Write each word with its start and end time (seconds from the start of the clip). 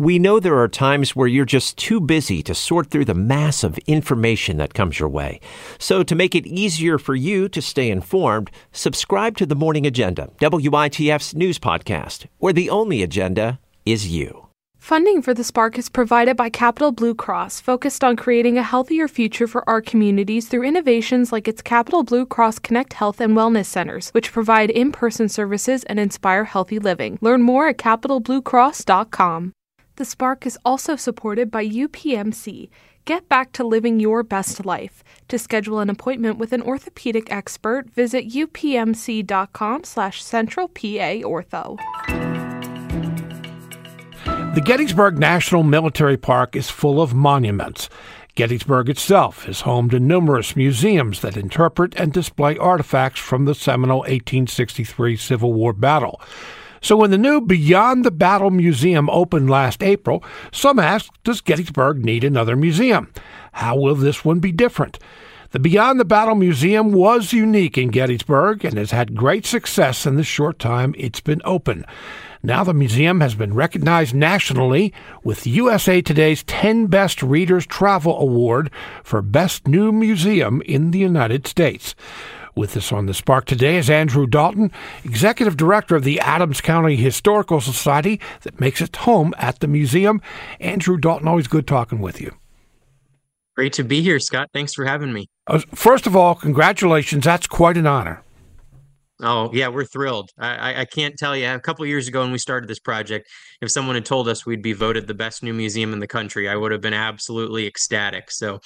We 0.00 0.18
know 0.18 0.40
there 0.40 0.58
are 0.58 0.66
times 0.66 1.14
where 1.14 1.26
you're 1.26 1.44
just 1.44 1.76
too 1.76 2.00
busy 2.00 2.42
to 2.44 2.54
sort 2.54 2.88
through 2.88 3.04
the 3.04 3.12
mass 3.12 3.62
of 3.62 3.76
information 3.80 4.56
that 4.56 4.72
comes 4.72 4.98
your 4.98 5.10
way. 5.10 5.40
So, 5.78 6.02
to 6.02 6.14
make 6.14 6.34
it 6.34 6.46
easier 6.46 6.96
for 6.96 7.14
you 7.14 7.50
to 7.50 7.60
stay 7.60 7.90
informed, 7.90 8.50
subscribe 8.72 9.36
to 9.36 9.44
the 9.44 9.54
Morning 9.54 9.86
Agenda, 9.86 10.30
WITF's 10.40 11.34
news 11.34 11.58
podcast, 11.58 12.24
where 12.38 12.54
the 12.54 12.70
only 12.70 13.02
agenda 13.02 13.60
is 13.84 14.08
you. 14.08 14.46
Funding 14.78 15.20
for 15.20 15.34
the 15.34 15.44
Spark 15.44 15.78
is 15.78 15.90
provided 15.90 16.34
by 16.34 16.48
Capital 16.48 16.92
Blue 16.92 17.14
Cross, 17.14 17.60
focused 17.60 18.02
on 18.02 18.16
creating 18.16 18.56
a 18.56 18.62
healthier 18.62 19.06
future 19.06 19.46
for 19.46 19.68
our 19.68 19.82
communities 19.82 20.48
through 20.48 20.62
innovations 20.62 21.30
like 21.30 21.46
its 21.46 21.60
Capital 21.60 22.04
Blue 22.04 22.24
Cross 22.24 22.60
Connect 22.60 22.94
Health 22.94 23.20
and 23.20 23.36
Wellness 23.36 23.66
Centers, 23.66 24.08
which 24.12 24.32
provide 24.32 24.70
in 24.70 24.92
person 24.92 25.28
services 25.28 25.84
and 25.84 26.00
inspire 26.00 26.44
healthy 26.44 26.78
living. 26.78 27.18
Learn 27.20 27.42
more 27.42 27.68
at 27.68 27.76
capitalbluecross.com. 27.76 29.52
The 30.00 30.06
Spark 30.06 30.46
is 30.46 30.58
also 30.64 30.96
supported 30.96 31.50
by 31.50 31.62
UPMC. 31.68 32.70
Get 33.04 33.28
back 33.28 33.52
to 33.52 33.62
living 33.62 34.00
your 34.00 34.22
best 34.22 34.64
life. 34.64 35.04
To 35.28 35.38
schedule 35.38 35.78
an 35.78 35.90
appointment 35.90 36.38
with 36.38 36.54
an 36.54 36.62
orthopedic 36.62 37.30
expert, 37.30 37.90
visit 37.90 38.26
upmc.com 38.30 39.84
slash 39.84 40.24
centralpaortho. 40.24 41.76
The 44.54 44.62
Gettysburg 44.64 45.18
National 45.18 45.64
Military 45.64 46.16
Park 46.16 46.56
is 46.56 46.70
full 46.70 47.02
of 47.02 47.12
monuments. 47.12 47.90
Gettysburg 48.36 48.88
itself 48.88 49.46
is 49.46 49.60
home 49.60 49.90
to 49.90 50.00
numerous 50.00 50.56
museums 50.56 51.20
that 51.20 51.36
interpret 51.36 51.94
and 52.00 52.10
display 52.10 52.56
artifacts 52.56 53.20
from 53.20 53.44
the 53.44 53.54
seminal 53.54 53.98
1863 53.98 55.18
Civil 55.18 55.52
War 55.52 55.74
battle. 55.74 56.22
So 56.80 56.96
when 56.96 57.10
the 57.10 57.18
new 57.18 57.40
Beyond 57.40 58.04
the 58.04 58.10
Battle 58.10 58.50
Museum 58.50 59.10
opened 59.10 59.50
last 59.50 59.82
April, 59.82 60.24
some 60.50 60.78
asked, 60.78 61.10
does 61.24 61.40
Gettysburg 61.40 62.04
need 62.04 62.24
another 62.24 62.56
museum? 62.56 63.12
How 63.52 63.76
will 63.76 63.94
this 63.94 64.24
one 64.24 64.38
be 64.38 64.52
different? 64.52 64.98
The 65.52 65.58
Beyond 65.58 65.98
the 65.98 66.04
Battle 66.04 66.36
Museum 66.36 66.92
was 66.92 67.32
unique 67.32 67.76
in 67.76 67.88
Gettysburg 67.88 68.64
and 68.64 68.78
has 68.78 68.92
had 68.92 69.16
great 69.16 69.44
success 69.44 70.06
in 70.06 70.14
the 70.14 70.22
short 70.22 70.60
time 70.60 70.94
it's 70.96 71.18
been 71.18 71.42
open. 71.44 71.84
Now 72.42 72.62
the 72.62 72.72
museum 72.72 73.20
has 73.20 73.34
been 73.34 73.52
recognized 73.52 74.14
nationally 74.14 74.94
with 75.24 75.46
USA 75.46 76.00
Today's 76.00 76.44
10 76.44 76.86
Best 76.86 77.20
Readers 77.22 77.66
Travel 77.66 78.18
Award 78.18 78.70
for 79.02 79.20
Best 79.20 79.66
New 79.66 79.90
Museum 79.92 80.62
in 80.62 80.92
the 80.92 81.00
United 81.00 81.46
States. 81.46 81.94
With 82.60 82.76
us 82.76 82.92
on 82.92 83.06
the 83.06 83.14
Spark 83.14 83.46
today 83.46 83.78
is 83.78 83.88
Andrew 83.88 84.26
Dalton, 84.26 84.70
Executive 85.02 85.56
Director 85.56 85.96
of 85.96 86.04
the 86.04 86.20
Adams 86.20 86.60
County 86.60 86.94
Historical 86.94 87.62
Society 87.62 88.20
that 88.42 88.60
makes 88.60 88.82
its 88.82 88.98
home 88.98 89.32
at 89.38 89.60
the 89.60 89.66
museum. 89.66 90.20
Andrew 90.60 90.98
Dalton, 90.98 91.26
always 91.26 91.48
good 91.48 91.66
talking 91.66 92.00
with 92.00 92.20
you. 92.20 92.34
Great 93.56 93.72
to 93.72 93.82
be 93.82 94.02
here, 94.02 94.18
Scott. 94.18 94.50
Thanks 94.52 94.74
for 94.74 94.84
having 94.84 95.10
me. 95.10 95.26
Uh, 95.46 95.60
first 95.74 96.06
of 96.06 96.14
all, 96.14 96.34
congratulations. 96.34 97.24
That's 97.24 97.46
quite 97.46 97.78
an 97.78 97.86
honor. 97.86 98.22
Oh 99.22 99.48
yeah, 99.54 99.68
we're 99.68 99.86
thrilled. 99.86 100.28
I, 100.38 100.82
I 100.82 100.84
can't 100.84 101.16
tell 101.16 101.34
you. 101.34 101.48
A 101.48 101.60
couple 101.60 101.86
years 101.86 102.08
ago, 102.08 102.20
when 102.20 102.30
we 102.30 102.36
started 102.36 102.68
this 102.68 102.78
project, 102.78 103.26
if 103.62 103.70
someone 103.70 103.94
had 103.94 104.04
told 104.04 104.28
us 104.28 104.44
we'd 104.44 104.60
be 104.60 104.74
voted 104.74 105.06
the 105.06 105.14
best 105.14 105.42
new 105.42 105.54
museum 105.54 105.94
in 105.94 106.00
the 106.00 106.06
country, 106.06 106.46
I 106.46 106.56
would 106.56 106.72
have 106.72 106.82
been 106.82 106.92
absolutely 106.92 107.66
ecstatic. 107.66 108.30
So 108.30 108.60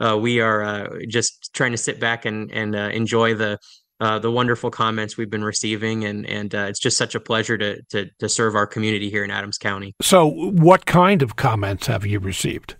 uh, 0.00 0.16
we 0.18 0.40
are 0.40 0.62
uh, 0.62 0.88
just 1.08 1.52
trying 1.54 1.72
to 1.72 1.78
sit 1.78 2.00
back 2.00 2.24
and 2.24 2.50
and 2.52 2.74
uh, 2.74 2.90
enjoy 2.92 3.34
the 3.34 3.58
uh, 4.00 4.18
the 4.18 4.30
wonderful 4.30 4.70
comments 4.70 5.16
we've 5.16 5.30
been 5.30 5.44
receiving, 5.44 6.04
and 6.04 6.26
and 6.26 6.54
uh, 6.54 6.66
it's 6.68 6.80
just 6.80 6.96
such 6.96 7.14
a 7.14 7.20
pleasure 7.20 7.58
to, 7.58 7.82
to 7.90 8.06
to 8.18 8.28
serve 8.28 8.54
our 8.54 8.66
community 8.66 9.10
here 9.10 9.24
in 9.24 9.30
Adams 9.30 9.58
County. 9.58 9.94
So, 10.00 10.26
what 10.26 10.86
kind 10.86 11.22
of 11.22 11.36
comments 11.36 11.86
have 11.86 12.06
you 12.06 12.18
received? 12.18 12.76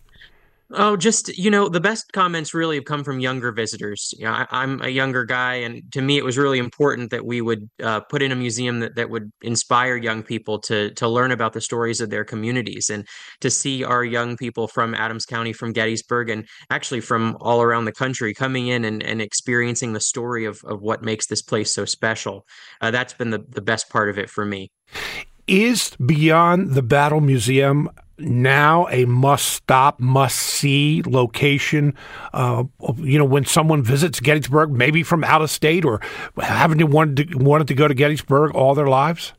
Oh, 0.72 0.96
just 0.96 1.36
you 1.36 1.50
know, 1.50 1.68
the 1.68 1.80
best 1.80 2.12
comments 2.12 2.54
really 2.54 2.76
have 2.76 2.84
come 2.84 3.02
from 3.02 3.18
younger 3.18 3.50
visitors. 3.50 4.14
You 4.16 4.26
know, 4.26 4.46
I, 4.50 4.62
am 4.62 4.80
a 4.82 4.88
younger 4.88 5.24
guy, 5.24 5.54
and 5.54 5.82
to 5.92 6.00
me, 6.00 6.16
it 6.16 6.24
was 6.24 6.38
really 6.38 6.58
important 6.58 7.10
that 7.10 7.26
we 7.26 7.40
would 7.40 7.68
uh, 7.82 8.00
put 8.00 8.22
in 8.22 8.30
a 8.30 8.36
museum 8.36 8.78
that, 8.80 8.94
that 8.94 9.10
would 9.10 9.32
inspire 9.42 9.96
young 9.96 10.22
people 10.22 10.60
to 10.60 10.90
to 10.94 11.08
learn 11.08 11.32
about 11.32 11.54
the 11.54 11.60
stories 11.60 12.00
of 12.00 12.10
their 12.10 12.24
communities 12.24 12.88
and 12.88 13.08
to 13.40 13.50
see 13.50 13.82
our 13.82 14.04
young 14.04 14.36
people 14.36 14.68
from 14.68 14.94
Adams 14.94 15.26
County, 15.26 15.52
from 15.52 15.72
Gettysburg, 15.72 16.30
and 16.30 16.46
actually 16.70 17.00
from 17.00 17.36
all 17.40 17.62
around 17.62 17.84
the 17.86 17.92
country 17.92 18.32
coming 18.32 18.68
in 18.68 18.84
and, 18.84 19.02
and 19.02 19.20
experiencing 19.20 19.92
the 19.92 20.00
story 20.00 20.44
of 20.44 20.62
of 20.64 20.82
what 20.82 21.02
makes 21.02 21.26
this 21.26 21.42
place 21.42 21.72
so 21.72 21.84
special. 21.84 22.46
Uh, 22.80 22.92
that's 22.92 23.14
been 23.14 23.30
the 23.30 23.44
the 23.48 23.62
best 23.62 23.90
part 23.90 24.08
of 24.08 24.18
it 24.18 24.30
for 24.30 24.44
me. 24.44 24.70
Is 25.48 25.90
Beyond 25.96 26.74
the 26.74 26.82
Battle 26.82 27.20
Museum 27.20 27.90
now 28.20 28.86
a 28.88 29.04
must 29.04 29.46
stop, 29.46 30.00
must 30.00 30.36
see 30.36 31.02
location. 31.06 31.94
Uh, 32.32 32.64
you 32.96 33.18
know, 33.18 33.24
when 33.24 33.44
someone 33.44 33.82
visits 33.82 34.20
Gettysburg, 34.20 34.70
maybe 34.70 35.02
from 35.02 35.24
out 35.24 35.42
of 35.42 35.50
state 35.50 35.84
or 35.84 36.00
haven't 36.40 36.90
wanted 36.90 37.30
to, 37.30 37.38
wanted 37.38 37.68
to 37.68 37.74
go 37.74 37.88
to 37.88 37.94
Gettysburg 37.94 38.54
all 38.54 38.74
their 38.74 38.88
lives. 38.88 39.32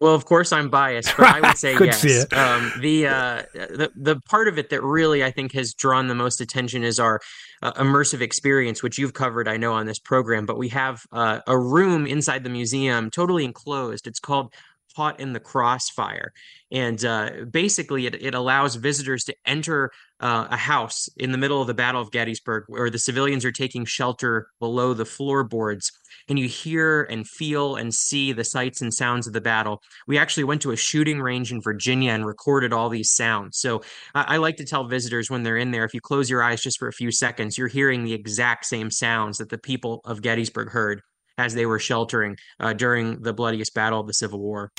Well, 0.00 0.14
of 0.14 0.26
course, 0.26 0.52
I'm 0.52 0.68
biased, 0.68 1.16
but 1.16 1.26
I 1.26 1.40
would 1.40 1.56
say 1.56 1.72
yes. 1.80 2.30
Um, 2.32 2.72
the, 2.80 3.06
uh, 3.06 3.42
the 3.54 3.90
the 3.94 4.20
part 4.28 4.48
of 4.48 4.58
it 4.58 4.68
that 4.70 4.82
really 4.82 5.24
I 5.24 5.30
think 5.30 5.52
has 5.52 5.72
drawn 5.72 6.08
the 6.08 6.14
most 6.14 6.40
attention 6.42 6.84
is 6.84 7.00
our 7.00 7.20
uh, 7.62 7.72
immersive 7.74 8.20
experience, 8.20 8.82
which 8.82 8.98
you've 8.98 9.14
covered, 9.14 9.48
I 9.48 9.56
know, 9.56 9.72
on 9.72 9.86
this 9.86 9.98
program. 9.98 10.44
But 10.44 10.58
we 10.58 10.68
have 10.68 11.06
uh, 11.12 11.40
a 11.46 11.58
room 11.58 12.06
inside 12.06 12.44
the 12.44 12.50
museum, 12.50 13.10
totally 13.10 13.44
enclosed. 13.44 14.06
It's 14.06 14.20
called 14.20 14.52
caught 14.94 15.20
in 15.20 15.32
the 15.32 15.40
crossfire. 15.40 16.32
And 16.70 17.04
uh, 17.04 17.30
basically, 17.50 18.06
it, 18.06 18.20
it 18.20 18.34
allows 18.34 18.74
visitors 18.76 19.24
to 19.24 19.34
enter 19.46 19.90
uh, 20.20 20.48
a 20.50 20.56
house 20.56 21.08
in 21.16 21.32
the 21.32 21.38
middle 21.38 21.60
of 21.60 21.66
the 21.66 21.74
Battle 21.74 22.00
of 22.00 22.10
Gettysburg 22.10 22.64
where 22.68 22.90
the 22.90 22.98
civilians 22.98 23.44
are 23.44 23.52
taking 23.52 23.84
shelter 23.84 24.48
below 24.58 24.94
the 24.94 25.04
floorboards. 25.04 25.92
And 26.28 26.38
you 26.38 26.48
hear 26.48 27.02
and 27.04 27.28
feel 27.28 27.76
and 27.76 27.94
see 27.94 28.32
the 28.32 28.44
sights 28.44 28.80
and 28.80 28.92
sounds 28.94 29.26
of 29.26 29.34
the 29.34 29.40
battle. 29.40 29.82
We 30.06 30.16
actually 30.16 30.44
went 30.44 30.62
to 30.62 30.70
a 30.70 30.76
shooting 30.76 31.20
range 31.20 31.52
in 31.52 31.60
Virginia 31.60 32.12
and 32.12 32.24
recorded 32.24 32.72
all 32.72 32.88
these 32.88 33.14
sounds. 33.14 33.58
So 33.58 33.82
I, 34.14 34.34
I 34.34 34.36
like 34.38 34.56
to 34.56 34.64
tell 34.64 34.88
visitors 34.88 35.30
when 35.30 35.42
they're 35.42 35.58
in 35.58 35.70
there 35.70 35.84
if 35.84 35.92
you 35.92 36.00
close 36.00 36.30
your 36.30 36.42
eyes 36.42 36.62
just 36.62 36.78
for 36.78 36.88
a 36.88 36.92
few 36.92 37.10
seconds, 37.10 37.58
you're 37.58 37.68
hearing 37.68 38.04
the 38.04 38.14
exact 38.14 38.64
same 38.64 38.90
sounds 38.90 39.38
that 39.38 39.50
the 39.50 39.58
people 39.58 40.00
of 40.04 40.22
Gettysburg 40.22 40.70
heard 40.70 41.02
as 41.38 41.54
they 41.54 41.66
were 41.66 41.78
sheltering 41.78 42.36
uh, 42.60 42.72
during 42.72 43.22
the 43.22 43.32
bloodiest 43.32 43.74
battle 43.74 44.00
of 44.00 44.06
the 44.06 44.14
Civil 44.14 44.40
War. 44.40 44.70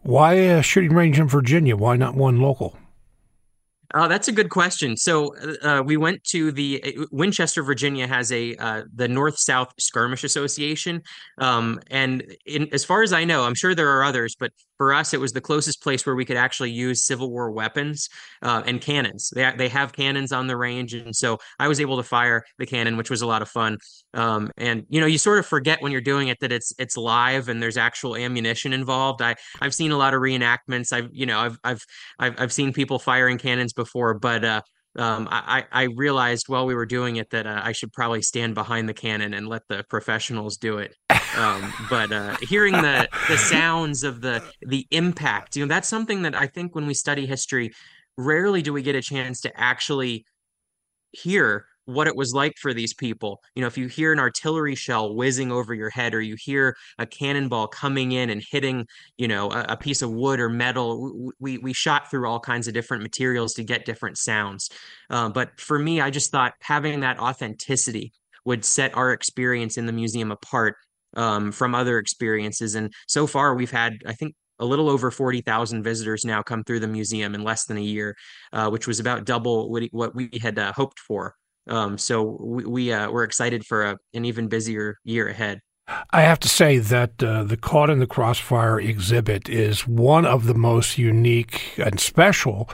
Why 0.00 0.34
a 0.34 0.62
shooting 0.62 0.94
range 0.94 1.18
in 1.18 1.28
Virginia? 1.28 1.76
Why 1.76 1.96
not 1.96 2.14
one 2.14 2.40
local? 2.40 2.76
Uh, 3.94 4.08
that's 4.08 4.28
a 4.28 4.32
good 4.32 4.48
question. 4.48 4.96
So 4.96 5.34
uh, 5.62 5.82
we 5.84 5.96
went 5.96 6.24
to 6.24 6.50
the 6.50 6.82
uh, 6.82 7.04
Winchester, 7.10 7.62
Virginia 7.62 8.06
has 8.06 8.32
a 8.32 8.54
uh, 8.56 8.82
the 8.94 9.08
North 9.08 9.38
South 9.38 9.72
Skirmish 9.78 10.24
Association, 10.24 11.02
um, 11.38 11.78
and 11.90 12.24
in, 12.46 12.68
as 12.72 12.84
far 12.84 13.02
as 13.02 13.12
I 13.12 13.24
know, 13.24 13.44
I'm 13.44 13.54
sure 13.54 13.74
there 13.74 13.90
are 13.90 14.04
others, 14.04 14.34
but 14.38 14.52
for 14.78 14.92
us, 14.92 15.14
it 15.14 15.20
was 15.20 15.32
the 15.32 15.40
closest 15.40 15.82
place 15.82 16.04
where 16.04 16.16
we 16.16 16.24
could 16.24 16.36
actually 16.36 16.70
use 16.70 17.06
Civil 17.06 17.30
War 17.30 17.52
weapons 17.52 18.08
uh, 18.42 18.62
and 18.66 18.80
cannons. 18.80 19.30
They 19.34 19.52
they 19.56 19.68
have 19.68 19.92
cannons 19.92 20.32
on 20.32 20.46
the 20.46 20.56
range, 20.56 20.94
and 20.94 21.14
so 21.14 21.38
I 21.58 21.68
was 21.68 21.80
able 21.80 21.98
to 21.98 22.02
fire 22.02 22.44
the 22.58 22.66
cannon, 22.66 22.96
which 22.96 23.10
was 23.10 23.22
a 23.22 23.26
lot 23.26 23.42
of 23.42 23.48
fun. 23.48 23.78
Um, 24.14 24.50
and 24.56 24.84
you 24.88 25.00
know, 25.00 25.06
you 25.06 25.18
sort 25.18 25.38
of 25.38 25.46
forget 25.46 25.80
when 25.82 25.92
you're 25.92 26.00
doing 26.00 26.28
it 26.28 26.38
that 26.40 26.50
it's 26.50 26.72
it's 26.78 26.96
live 26.96 27.48
and 27.48 27.62
there's 27.62 27.76
actual 27.76 28.16
ammunition 28.16 28.72
involved. 28.72 29.22
I 29.22 29.36
I've 29.60 29.74
seen 29.74 29.92
a 29.92 29.96
lot 29.96 30.14
of 30.14 30.20
reenactments. 30.20 30.92
I've 30.92 31.10
you 31.12 31.26
know 31.26 31.38
I've 31.38 31.58
I've 31.62 31.84
I've, 32.18 32.40
I've 32.40 32.52
seen 32.52 32.72
people 32.72 32.98
firing 32.98 33.38
cannons 33.38 33.72
before, 33.72 33.81
but 34.20 34.44
uh, 34.44 34.60
um, 34.98 35.26
I, 35.30 35.64
I 35.72 35.82
realized 35.84 36.48
while 36.48 36.66
we 36.66 36.74
were 36.74 36.86
doing 36.86 37.16
it 37.16 37.30
that 37.30 37.46
uh, 37.46 37.60
I 37.64 37.72
should 37.72 37.92
probably 37.92 38.20
stand 38.20 38.54
behind 38.54 38.88
the 38.88 38.94
cannon 38.94 39.32
and 39.32 39.48
let 39.48 39.62
the 39.68 39.84
professionals 39.88 40.58
do 40.58 40.78
it. 40.78 40.94
Um, 41.36 41.72
but 41.90 42.12
uh, 42.12 42.36
hearing 42.42 42.74
the 42.74 43.08
the 43.28 43.38
sounds 43.38 44.02
of 44.04 44.20
the 44.20 44.42
the 44.60 44.86
impact, 44.90 45.56
you 45.56 45.64
know, 45.64 45.68
that's 45.74 45.88
something 45.88 46.22
that 46.22 46.34
I 46.34 46.46
think 46.46 46.74
when 46.74 46.86
we 46.86 46.94
study 46.94 47.26
history, 47.26 47.72
rarely 48.18 48.60
do 48.60 48.72
we 48.72 48.82
get 48.82 48.94
a 48.94 49.02
chance 49.02 49.40
to 49.42 49.60
actually 49.60 50.26
hear 51.12 51.66
what 51.84 52.06
it 52.06 52.16
was 52.16 52.32
like 52.32 52.54
for 52.58 52.72
these 52.72 52.94
people. 52.94 53.40
You 53.54 53.62
know, 53.62 53.66
if 53.66 53.76
you 53.76 53.86
hear 53.86 54.12
an 54.12 54.18
artillery 54.18 54.74
shell 54.74 55.14
whizzing 55.14 55.50
over 55.50 55.74
your 55.74 55.90
head, 55.90 56.14
or 56.14 56.20
you 56.20 56.36
hear 56.38 56.76
a 56.98 57.06
cannonball 57.06 57.68
coming 57.68 58.12
in 58.12 58.30
and 58.30 58.42
hitting, 58.50 58.86
you 59.16 59.28
know, 59.28 59.50
a, 59.50 59.66
a, 59.70 59.76
piece 59.76 60.02
of 60.02 60.10
wood 60.10 60.38
or 60.38 60.48
metal, 60.48 61.32
we 61.40 61.58
we 61.58 61.72
shot 61.72 62.10
through 62.10 62.28
all 62.28 62.40
kinds 62.40 62.68
of 62.68 62.74
different 62.74 63.02
materials 63.02 63.54
to 63.54 63.64
get 63.64 63.84
different 63.84 64.18
sounds. 64.18 64.70
Uh, 65.10 65.28
but 65.28 65.58
for 65.58 65.78
me, 65.78 66.00
I 66.00 66.10
just 66.10 66.30
thought 66.30 66.54
having 66.60 67.00
that 67.00 67.18
authenticity 67.18 68.12
would 68.44 68.64
set 68.64 68.96
our 68.96 69.12
experience 69.12 69.76
in 69.76 69.86
the 69.86 69.92
museum 69.92 70.32
apart 70.32 70.76
um, 71.16 71.52
from 71.52 71.74
other 71.74 71.98
experiences. 71.98 72.74
And 72.74 72.92
so 73.06 73.26
far, 73.26 73.54
we've 73.54 73.70
had, 73.70 73.98
I 74.06 74.12
think, 74.12 74.34
a 74.58 74.64
little 74.64 74.88
over 74.88 75.10
40,000 75.10 75.82
visitors 75.82 76.24
now 76.24 76.42
come 76.42 76.62
through 76.62 76.80
the 76.80 76.88
museum 76.88 77.34
in 77.34 77.42
less 77.42 77.64
than 77.66 77.76
a 77.76 77.82
year, 77.82 78.16
uh, 78.52 78.70
which 78.70 78.86
was 78.86 79.00
about 79.00 79.24
double 79.24 79.70
what 79.70 80.14
we 80.14 80.30
had 80.40 80.58
uh, 80.58 80.72
hoped 80.72 81.00
for. 81.00 81.34
Um, 81.66 81.98
so 81.98 82.22
we, 82.22 82.64
we 82.64 82.92
uh, 82.92 83.10
we're 83.10 83.24
excited 83.24 83.64
for 83.64 83.84
a, 83.84 83.96
an 84.14 84.24
even 84.24 84.48
busier 84.48 84.98
year 85.04 85.28
ahead. 85.28 85.60
I 86.10 86.22
have 86.22 86.40
to 86.40 86.48
say 86.48 86.78
that 86.78 87.22
uh, 87.22 87.44
the 87.44 87.56
Caught 87.56 87.90
in 87.90 87.98
the 87.98 88.06
Crossfire 88.06 88.80
exhibit 88.80 89.48
is 89.48 89.86
one 89.86 90.24
of 90.24 90.46
the 90.46 90.54
most 90.54 90.96
unique 90.96 91.74
and 91.76 91.98
special 91.98 92.70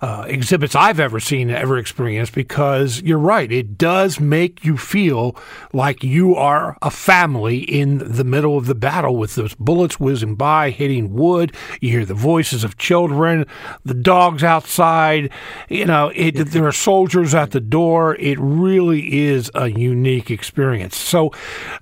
uh, 0.00 0.24
exhibits 0.26 0.74
I've 0.74 0.98
ever 0.98 1.20
seen, 1.20 1.50
ever 1.50 1.76
experienced, 1.76 2.34
because 2.34 3.02
you're 3.02 3.18
right. 3.18 3.50
It 3.52 3.76
does 3.76 4.18
make 4.18 4.64
you 4.64 4.76
feel 4.76 5.36
like 5.72 6.02
you 6.02 6.34
are 6.34 6.78
a 6.80 6.90
family 6.90 7.58
in 7.58 7.98
the 7.98 8.24
middle 8.24 8.56
of 8.56 8.66
the 8.66 8.74
battle 8.74 9.16
with 9.16 9.34
those 9.34 9.54
bullets 9.54 10.00
whizzing 10.00 10.36
by, 10.36 10.70
hitting 10.70 11.14
wood. 11.14 11.54
You 11.80 11.90
hear 11.90 12.04
the 12.04 12.14
voices 12.14 12.64
of 12.64 12.78
children, 12.78 13.46
the 13.84 13.94
dogs 13.94 14.42
outside. 14.42 15.30
You 15.68 15.86
know, 15.86 16.12
it, 16.14 16.32
there 16.32 16.66
are 16.66 16.72
soldiers 16.72 17.34
at 17.34 17.50
the 17.50 17.60
door. 17.60 18.16
It 18.16 18.38
really 18.40 19.26
is 19.26 19.50
a 19.54 19.68
unique 19.68 20.30
experience. 20.30 20.96
So 20.96 21.30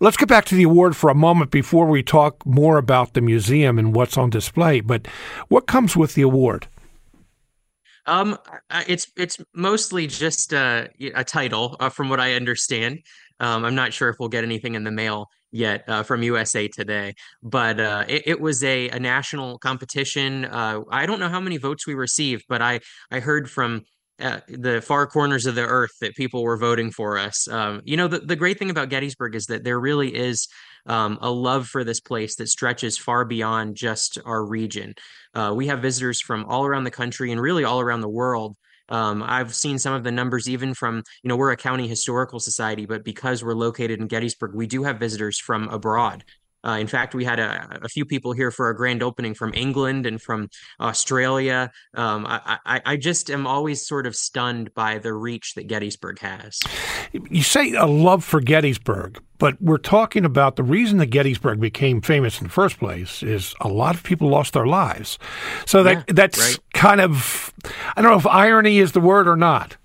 let's 0.00 0.16
get 0.16 0.28
back 0.28 0.44
to 0.46 0.54
the 0.54 0.64
award 0.64 0.96
for 0.96 1.10
a 1.10 1.14
moment 1.14 1.50
before 1.50 1.86
we 1.86 2.02
talk 2.02 2.44
more 2.44 2.78
about 2.78 3.14
the 3.14 3.20
museum 3.20 3.78
and 3.78 3.94
what's 3.94 4.18
on 4.18 4.30
display. 4.30 4.80
But 4.80 5.06
what 5.48 5.66
comes 5.66 5.96
with 5.96 6.14
the 6.14 6.22
award? 6.22 6.66
Um, 8.08 8.38
it's 8.88 9.12
it's 9.16 9.38
mostly 9.54 10.06
just 10.06 10.52
a, 10.52 10.88
a 11.14 11.24
title, 11.24 11.76
uh, 11.78 11.90
from 11.90 12.08
what 12.08 12.20
I 12.20 12.34
understand. 12.34 13.00
Um, 13.38 13.64
I'm 13.64 13.74
not 13.74 13.92
sure 13.92 14.08
if 14.08 14.16
we'll 14.18 14.30
get 14.30 14.44
anything 14.44 14.74
in 14.74 14.82
the 14.82 14.90
mail 14.90 15.28
yet 15.52 15.84
uh, 15.88 16.02
from 16.02 16.22
USA 16.22 16.68
Today, 16.68 17.14
but 17.42 17.78
uh, 17.78 18.04
it, 18.08 18.22
it, 18.26 18.40
was 18.40 18.64
a, 18.64 18.88
a 18.88 18.98
national 18.98 19.58
competition. 19.58 20.44
Uh, 20.44 20.80
I 20.90 21.06
don't 21.06 21.20
know 21.20 21.28
how 21.28 21.40
many 21.40 21.56
votes 21.56 21.86
we 21.86 21.94
received, 21.94 22.44
but 22.48 22.62
I 22.62 22.80
I 23.10 23.20
heard 23.20 23.50
from 23.50 23.82
uh, 24.20 24.40
the 24.48 24.80
far 24.80 25.06
corners 25.06 25.46
of 25.46 25.54
the 25.54 25.64
earth 25.64 25.92
that 26.00 26.16
people 26.16 26.42
were 26.42 26.56
voting 26.56 26.90
for 26.90 27.18
us. 27.18 27.46
Um, 27.46 27.82
you 27.84 27.96
know, 27.96 28.08
the, 28.08 28.18
the 28.18 28.34
great 28.34 28.58
thing 28.58 28.70
about 28.70 28.88
Gettysburg 28.88 29.36
is 29.36 29.46
that 29.46 29.62
there 29.62 29.78
really 29.78 30.14
is 30.14 30.48
um, 30.86 31.18
a 31.20 31.30
love 31.30 31.66
for 31.66 31.84
this 31.84 32.00
place 32.00 32.36
that 32.36 32.48
stretches 32.48 32.98
far 32.98 33.24
beyond 33.24 33.76
just 33.76 34.18
our 34.24 34.44
region. 34.44 34.94
Uh, 35.34 35.52
we 35.54 35.66
have 35.66 35.80
visitors 35.80 36.20
from 36.20 36.44
all 36.46 36.64
around 36.64 36.84
the 36.84 36.90
country 36.90 37.32
and 37.32 37.40
really 37.40 37.64
all 37.64 37.80
around 37.80 38.00
the 38.00 38.08
world. 38.08 38.56
Um, 38.88 39.22
I've 39.22 39.54
seen 39.54 39.78
some 39.78 39.92
of 39.92 40.02
the 40.02 40.12
numbers 40.12 40.48
even 40.48 40.72
from, 40.74 41.02
you 41.22 41.28
know, 41.28 41.36
we're 41.36 41.52
a 41.52 41.56
county 41.56 41.86
historical 41.86 42.40
society, 42.40 42.86
but 42.86 43.04
because 43.04 43.44
we're 43.44 43.54
located 43.54 44.00
in 44.00 44.06
Gettysburg, 44.06 44.54
we 44.54 44.66
do 44.66 44.84
have 44.84 44.98
visitors 44.98 45.38
from 45.38 45.68
abroad. 45.68 46.24
Uh, 46.68 46.76
in 46.76 46.86
fact, 46.86 47.14
we 47.14 47.24
had 47.24 47.40
a, 47.40 47.78
a, 47.82 47.88
few 47.88 48.04
people 48.04 48.32
here 48.32 48.50
for 48.50 48.68
a 48.68 48.76
grand 48.76 49.02
opening 49.02 49.32
from 49.32 49.54
England 49.54 50.04
and 50.04 50.20
from 50.20 50.50
Australia. 50.78 51.70
Um, 51.94 52.26
I, 52.26 52.58
I, 52.66 52.82
I, 52.84 52.96
just 52.98 53.30
am 53.30 53.46
always 53.46 53.86
sort 53.86 54.06
of 54.06 54.14
stunned 54.14 54.74
by 54.74 54.98
the 54.98 55.14
reach 55.14 55.54
that 55.54 55.66
Gettysburg 55.66 56.18
has. 56.18 56.60
You 57.12 57.42
say 57.42 57.72
a 57.72 57.86
love 57.86 58.22
for 58.22 58.42
Gettysburg, 58.42 59.18
but 59.38 59.60
we're 59.62 59.78
talking 59.78 60.26
about 60.26 60.56
the 60.56 60.62
reason 60.62 60.98
that 60.98 61.06
Gettysburg 61.06 61.58
became 61.58 62.02
famous 62.02 62.38
in 62.38 62.48
the 62.48 62.52
first 62.52 62.78
place 62.78 63.22
is 63.22 63.54
a 63.62 63.68
lot 63.68 63.94
of 63.94 64.02
people 64.02 64.28
lost 64.28 64.52
their 64.52 64.66
lives. 64.66 65.18
So 65.64 65.82
that 65.84 66.04
yeah, 66.06 66.14
that's 66.14 66.38
right. 66.38 66.58
kind 66.74 67.00
of 67.00 67.54
I 67.96 68.02
don't 68.02 68.10
know 68.10 68.18
if 68.18 68.26
irony 68.26 68.78
is 68.78 68.92
the 68.92 69.00
word 69.00 69.26
or 69.26 69.36
not. 69.36 69.78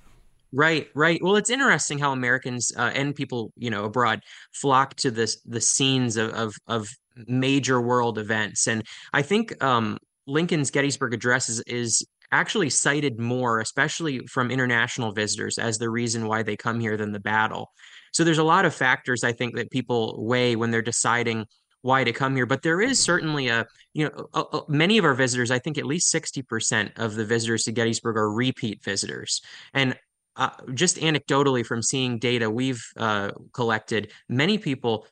Right, 0.55 0.88
right. 0.94 1.19
Well, 1.21 1.35
it's 1.35 1.50
interesting 1.50 1.97
how 1.97 2.11
Americans 2.11 2.71
uh, 2.77 2.91
and 2.94 3.15
people, 3.15 3.51
you 3.57 3.71
know, 3.71 3.85
abroad 3.85 4.21
flock 4.53 4.94
to 4.97 5.09
this 5.09 5.41
the 5.45 5.59
scenes 5.59 6.15
of 6.15 6.31
of, 6.33 6.53
of 6.67 6.88
major 7.25 7.81
world 7.81 8.19
events, 8.19 8.67
and 8.67 8.83
I 9.13 9.23
think 9.23 9.61
um, 9.63 9.97
Lincoln's 10.27 10.69
Gettysburg 10.69 11.15
Address 11.15 11.50
is, 11.50 11.61
is 11.61 12.05
actually 12.31 12.69
cited 12.69 13.19
more, 13.19 13.61
especially 13.61 14.19
from 14.27 14.51
international 14.51 15.11
visitors, 15.11 15.57
as 15.57 15.79
the 15.79 15.89
reason 15.89 16.27
why 16.27 16.44
they 16.44 16.55
come 16.55 16.79
here 16.79 16.97
than 16.97 17.13
the 17.13 17.19
battle. 17.19 17.71
So 18.11 18.23
there's 18.23 18.38
a 18.38 18.44
lot 18.44 18.65
of 18.65 18.75
factors 18.75 19.23
I 19.23 19.31
think 19.31 19.55
that 19.55 19.71
people 19.71 20.23
weigh 20.23 20.55
when 20.55 20.69
they're 20.69 20.83
deciding 20.83 21.45
why 21.81 22.01
to 22.01 22.13
come 22.13 22.33
here 22.33 22.45
but 22.45 22.61
there 22.61 22.79
is 22.79 22.97
certainly 22.97 23.50
a 23.50 23.65
you 23.94 24.05
know 24.05 24.27
a, 24.33 24.39
a, 24.39 24.63
many 24.69 24.97
of 24.97 25.03
our 25.03 25.13
visitors 25.13 25.51
i 25.51 25.59
think 25.59 25.77
at 25.77 25.85
least 25.85 26.13
60% 26.13 26.97
of 26.97 27.15
the 27.15 27.25
visitors 27.25 27.63
to 27.63 27.73
gettysburg 27.73 28.15
are 28.15 28.31
repeat 28.31 28.81
visitors 28.81 29.41
and 29.73 29.94
uh, 30.35 30.50
just 30.74 30.97
anecdotally 30.97 31.65
from 31.65 31.81
seeing 31.81 32.19
data 32.19 32.50
we've 32.50 32.83
uh, 32.97 33.31
collected, 33.53 34.12
many 34.27 34.57
people 34.57 35.06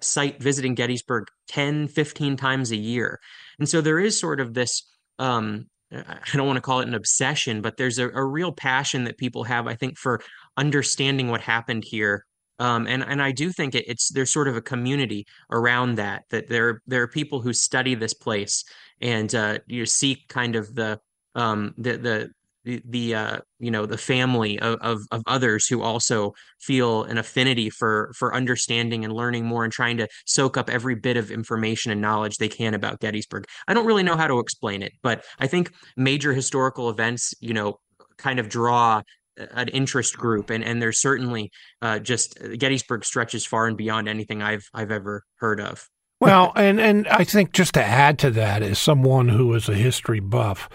cite 0.00 0.42
visiting 0.42 0.74
Gettysburg 0.74 1.26
10, 1.48 1.88
15 1.88 2.36
times 2.36 2.70
a 2.70 2.76
year. 2.76 3.20
And 3.58 3.68
so 3.68 3.80
there 3.80 3.98
is 3.98 4.18
sort 4.18 4.40
of 4.40 4.54
this, 4.54 4.82
um, 5.18 5.66
I 5.92 6.18
don't 6.34 6.46
want 6.46 6.56
to 6.56 6.62
call 6.62 6.80
it 6.80 6.88
an 6.88 6.94
obsession, 6.94 7.62
but 7.62 7.76
there's 7.76 7.98
a, 7.98 8.08
a, 8.10 8.24
real 8.24 8.52
passion 8.52 9.04
that 9.04 9.18
people 9.18 9.44
have, 9.44 9.66
I 9.66 9.74
think, 9.74 9.98
for 9.98 10.20
understanding 10.56 11.28
what 11.28 11.40
happened 11.40 11.84
here. 11.84 12.26
Um, 12.60 12.86
and 12.86 13.02
and 13.02 13.22
I 13.22 13.32
do 13.32 13.50
think 13.52 13.74
it, 13.74 13.86
it's 13.88 14.10
there's 14.10 14.32
sort 14.32 14.46
of 14.46 14.54
a 14.54 14.60
community 14.60 15.26
around 15.50 15.94
that 15.94 16.24
that 16.30 16.48
there 16.48 16.82
there 16.86 17.02
are 17.02 17.08
people 17.08 17.40
who 17.40 17.54
study 17.54 17.94
this 17.94 18.12
place 18.12 18.64
and 19.00 19.34
uh, 19.34 19.58
you 19.66 19.86
seek 19.86 20.28
kind 20.28 20.56
of 20.56 20.74
the 20.74 21.00
um, 21.34 21.74
the 21.78 21.96
the 21.96 22.30
the, 22.64 22.82
the 22.84 23.14
uh, 23.14 23.38
you 23.58 23.70
know 23.70 23.86
the 23.86 23.98
family 23.98 24.58
of, 24.58 24.78
of, 24.80 25.00
of 25.10 25.22
others 25.26 25.66
who 25.66 25.82
also 25.82 26.34
feel 26.60 27.04
an 27.04 27.18
affinity 27.18 27.70
for 27.70 28.12
for 28.16 28.34
understanding 28.34 29.04
and 29.04 29.12
learning 29.12 29.46
more 29.46 29.64
and 29.64 29.72
trying 29.72 29.96
to 29.98 30.08
soak 30.26 30.56
up 30.56 30.68
every 30.68 30.94
bit 30.94 31.16
of 31.16 31.30
information 31.30 31.92
and 31.92 32.00
knowledge 32.00 32.36
they 32.36 32.48
can 32.48 32.74
about 32.74 33.00
Gettysburg. 33.00 33.44
I 33.66 33.74
don't 33.74 33.86
really 33.86 34.02
know 34.02 34.16
how 34.16 34.26
to 34.26 34.38
explain 34.38 34.82
it, 34.82 34.92
but 35.02 35.24
I 35.38 35.46
think 35.46 35.72
major 35.96 36.32
historical 36.32 36.90
events, 36.90 37.34
you 37.40 37.54
know, 37.54 37.78
kind 38.18 38.38
of 38.38 38.48
draw 38.48 39.02
an 39.36 39.68
interest 39.68 40.18
group 40.18 40.50
and 40.50 40.62
and 40.62 40.82
there's 40.82 41.00
certainly 41.00 41.50
uh, 41.80 41.98
just 41.98 42.38
Gettysburg 42.58 43.04
stretches 43.04 43.46
far 43.46 43.66
and 43.66 43.76
beyond 43.76 44.08
anything 44.08 44.42
I've 44.42 44.64
I've 44.74 44.90
ever 44.90 45.24
heard 45.36 45.60
of. 45.60 45.88
Well, 46.20 46.52
and 46.54 46.78
and 46.78 47.08
I 47.08 47.24
think 47.24 47.52
just 47.52 47.72
to 47.74 47.82
add 47.82 48.18
to 48.18 48.30
that 48.32 48.62
is 48.62 48.78
someone 48.78 49.28
who 49.28 49.54
is 49.54 49.70
a 49.70 49.74
history 49.74 50.20
buff 50.20 50.68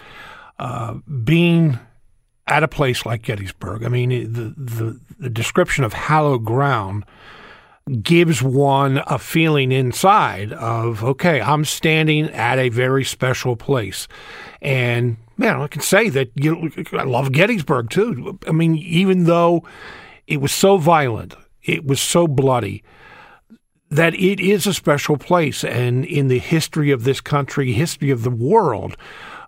uh, 0.58 0.94
being 1.24 1.78
at 2.46 2.62
a 2.62 2.68
place 2.68 3.04
like 3.04 3.22
Gettysburg, 3.22 3.84
I 3.84 3.88
mean, 3.88 4.10
the, 4.32 4.54
the, 4.56 5.00
the 5.18 5.30
description 5.30 5.84
of 5.84 5.92
hallowed 5.92 6.44
ground 6.44 7.04
gives 8.02 8.42
one 8.42 9.00
a 9.06 9.18
feeling 9.18 9.70
inside 9.70 10.52
of, 10.52 11.04
okay, 11.04 11.40
I'm 11.40 11.64
standing 11.64 12.30
at 12.30 12.58
a 12.58 12.68
very 12.68 13.04
special 13.04 13.54
place. 13.54 14.08
And, 14.60 15.16
man, 15.36 15.60
I 15.60 15.68
can 15.68 15.82
say 15.82 16.08
that 16.08 16.30
you, 16.34 16.72
I 16.92 17.04
love 17.04 17.30
Gettysburg 17.32 17.90
too. 17.90 18.38
I 18.48 18.52
mean, 18.52 18.76
even 18.76 19.24
though 19.24 19.64
it 20.26 20.40
was 20.40 20.52
so 20.52 20.78
violent, 20.78 21.34
it 21.62 21.84
was 21.84 22.00
so 22.00 22.26
bloody, 22.26 22.82
that 23.88 24.14
it 24.14 24.40
is 24.40 24.66
a 24.66 24.74
special 24.74 25.16
place. 25.16 25.62
And 25.62 26.04
in 26.04 26.26
the 26.26 26.40
history 26.40 26.90
of 26.90 27.04
this 27.04 27.20
country, 27.20 27.72
history 27.72 28.10
of 28.10 28.24
the 28.24 28.30
world, 28.30 28.96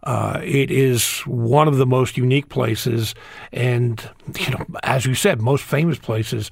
uh, 0.09 0.41
it 0.43 0.71
is 0.71 1.21
one 1.27 1.69
of 1.69 1.77
the 1.77 1.85
most 1.85 2.17
unique 2.17 2.49
places, 2.49 3.15
and 3.53 4.09
you 4.39 4.51
know, 4.53 4.65
as 4.83 5.05
you 5.05 5.15
said, 5.15 5.43
most 5.43 5.63
famous 5.63 5.99
places 5.99 6.51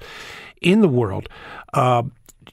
in 0.61 0.81
the 0.81 0.87
world. 0.87 1.27
Uh, 1.73 2.03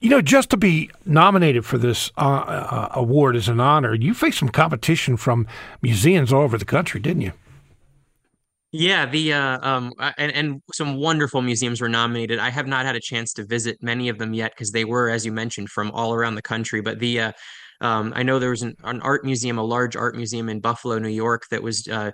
you 0.00 0.09
know, 0.09 0.23
just 0.23 0.49
to 0.49 0.57
be 0.57 0.90
nominated 1.05 1.67
for 1.67 1.76
this 1.76 2.11
uh, 2.17 2.21
uh 2.21 2.88
award 2.93 3.37
is 3.37 3.49
an 3.49 3.61
honor. 3.61 3.93
You 3.93 4.14
faced 4.14 4.38
some 4.38 4.49
competition 4.49 5.19
from 5.19 5.47
museums 5.83 6.33
all 6.33 6.40
over 6.40 6.57
the 6.57 6.64
country, 6.64 7.00
didn't 7.00 7.21
you? 7.21 7.33
Yeah, 8.73 9.05
the 9.05 9.35
uh, 9.35 9.59
um, 9.61 9.93
and 10.17 10.33
and 10.33 10.62
some 10.73 10.97
wonderful 10.97 11.43
museums 11.43 11.83
were 11.83 11.88
nominated. 11.90 12.38
I 12.38 12.49
have 12.49 12.67
not 12.67 12.87
had 12.87 12.97
a 12.97 13.00
chance 13.00 13.35
to 13.35 13.45
visit 13.45 13.76
many 13.83 14.09
of 14.09 14.17
them 14.17 14.33
yet 14.33 14.52
because 14.52 14.71
they 14.71 14.87
were, 14.87 15.11
as 15.11 15.26
you 15.26 15.33
mentioned, 15.33 15.69
from 15.69 15.90
all 15.90 16.14
around 16.14 16.37
the 16.37 16.43
country. 16.43 16.81
But 16.81 16.99
the 16.99 17.21
uh, 17.21 17.33
um, 17.81 18.12
I 18.14 18.23
know 18.23 18.38
there 18.38 18.50
was 18.50 18.62
an, 18.62 18.76
an, 18.85 19.00
art 19.02 19.25
museum, 19.25 19.59
a 19.59 19.62
large 19.62 19.97
art 19.97 20.16
museum 20.16 20.49
in 20.49 20.61
Buffalo, 20.61 20.99
New 20.99 21.09
York, 21.09 21.45
that 21.50 21.62
was 21.62 21.87
uh, 21.88 22.11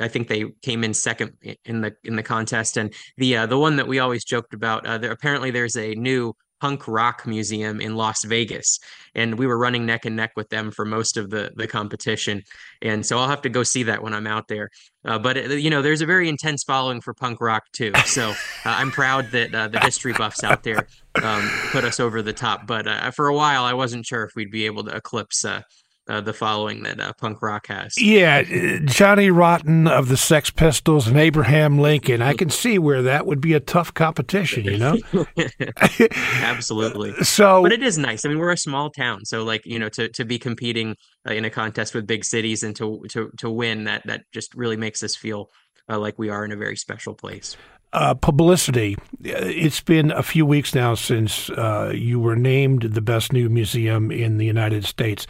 I 0.00 0.08
think 0.08 0.28
they 0.28 0.44
came 0.62 0.84
in 0.84 0.94
second 0.94 1.32
in 1.64 1.80
the 1.80 1.94
in 2.04 2.16
the 2.16 2.22
contest, 2.22 2.76
and 2.76 2.92
the 3.16 3.36
uh, 3.36 3.46
the 3.46 3.58
one 3.58 3.76
that 3.76 3.88
we 3.88 3.98
always 3.98 4.24
joked 4.24 4.54
about. 4.54 4.86
Uh, 4.86 4.98
there 4.98 5.12
apparently 5.12 5.50
there's 5.50 5.76
a 5.76 5.94
new 5.94 6.34
punk 6.64 6.88
rock 6.88 7.26
museum 7.26 7.78
in 7.78 7.94
Las 7.94 8.24
Vegas, 8.24 8.78
and 9.14 9.38
we 9.38 9.46
were 9.46 9.58
running 9.58 9.84
neck 9.84 10.06
and 10.06 10.16
neck 10.16 10.30
with 10.34 10.48
them 10.48 10.70
for 10.70 10.86
most 10.86 11.18
of 11.18 11.28
the 11.28 11.52
the 11.56 11.66
competition. 11.66 12.42
And 12.80 13.04
so 13.04 13.18
I'll 13.18 13.28
have 13.28 13.42
to 13.42 13.50
go 13.50 13.62
see 13.64 13.82
that 13.82 14.02
when 14.02 14.14
I'm 14.14 14.26
out 14.26 14.48
there. 14.48 14.70
Uh, 15.04 15.18
but 15.18 15.36
uh, 15.36 15.40
you 15.40 15.68
know, 15.68 15.82
there's 15.82 16.00
a 16.00 16.06
very 16.06 16.26
intense 16.26 16.64
following 16.64 17.02
for 17.02 17.12
punk 17.12 17.42
rock 17.42 17.64
too. 17.74 17.92
So 18.06 18.30
uh, 18.30 18.34
I'm 18.64 18.90
proud 18.90 19.30
that 19.32 19.54
uh, 19.54 19.68
the 19.68 19.80
history 19.80 20.14
buffs 20.14 20.42
out 20.42 20.62
there 20.62 20.86
um, 21.22 21.46
put 21.70 21.84
us 21.84 22.00
over 22.00 22.22
the 22.22 22.32
top. 22.32 22.66
But 22.66 22.88
uh, 22.88 23.10
for 23.10 23.28
a 23.28 23.34
while, 23.34 23.64
I 23.64 23.74
wasn't 23.74 24.06
sure 24.06 24.24
if 24.24 24.30
we'd 24.34 24.50
be 24.50 24.64
able 24.64 24.84
to 24.84 24.96
eclipse 24.96 25.44
uh, 25.44 25.60
uh, 26.08 26.20
the 26.20 26.32
following 26.32 26.82
that 26.82 27.00
uh, 27.00 27.12
punk 27.14 27.40
rock 27.42 27.66
has. 27.68 27.94
Yeah, 28.00 28.42
Johnny 28.84 29.30
Rotten 29.30 29.88
of 29.88 30.08
the 30.08 30.16
Sex 30.16 30.50
Pistols 30.50 31.06
and 31.06 31.16
Abraham 31.16 31.78
Lincoln. 31.78 32.22
I 32.22 32.34
can 32.34 32.50
see 32.50 32.78
where 32.78 33.02
that 33.02 33.26
would 33.26 33.40
be 33.40 33.54
a 33.54 33.60
tough 33.60 33.94
competition. 33.94 34.64
You 34.64 34.78
know, 34.78 34.96
absolutely. 36.42 37.12
so, 37.24 37.62
but 37.62 37.72
it 37.72 37.82
is 37.82 37.98
nice. 37.98 38.24
I 38.24 38.28
mean, 38.28 38.38
we're 38.38 38.52
a 38.52 38.56
small 38.56 38.90
town, 38.90 39.24
so 39.24 39.44
like 39.44 39.62
you 39.64 39.78
know, 39.78 39.88
to 39.90 40.08
to 40.10 40.24
be 40.24 40.38
competing 40.38 40.96
uh, 41.28 41.32
in 41.32 41.44
a 41.44 41.50
contest 41.50 41.94
with 41.94 42.06
big 42.06 42.24
cities 42.24 42.62
and 42.62 42.76
to 42.76 43.02
to 43.10 43.30
to 43.38 43.50
win 43.50 43.84
that 43.84 44.06
that 44.06 44.24
just 44.32 44.54
really 44.54 44.76
makes 44.76 45.02
us 45.02 45.16
feel 45.16 45.50
uh, 45.88 45.98
like 45.98 46.18
we 46.18 46.28
are 46.28 46.44
in 46.44 46.52
a 46.52 46.56
very 46.56 46.76
special 46.76 47.14
place. 47.14 47.56
Uh, 47.94 48.14
publicity. 48.14 48.96
It's 49.22 49.80
been 49.80 50.10
a 50.10 50.22
few 50.22 50.44
weeks 50.44 50.74
now 50.74 50.94
since 50.94 51.48
uh, 51.50 51.92
you 51.94 52.20
were 52.20 52.36
named 52.36 52.82
the 52.82 53.00
best 53.00 53.32
new 53.32 53.48
museum 53.48 54.10
in 54.10 54.36
the 54.36 54.44
United 54.44 54.84
States. 54.84 55.26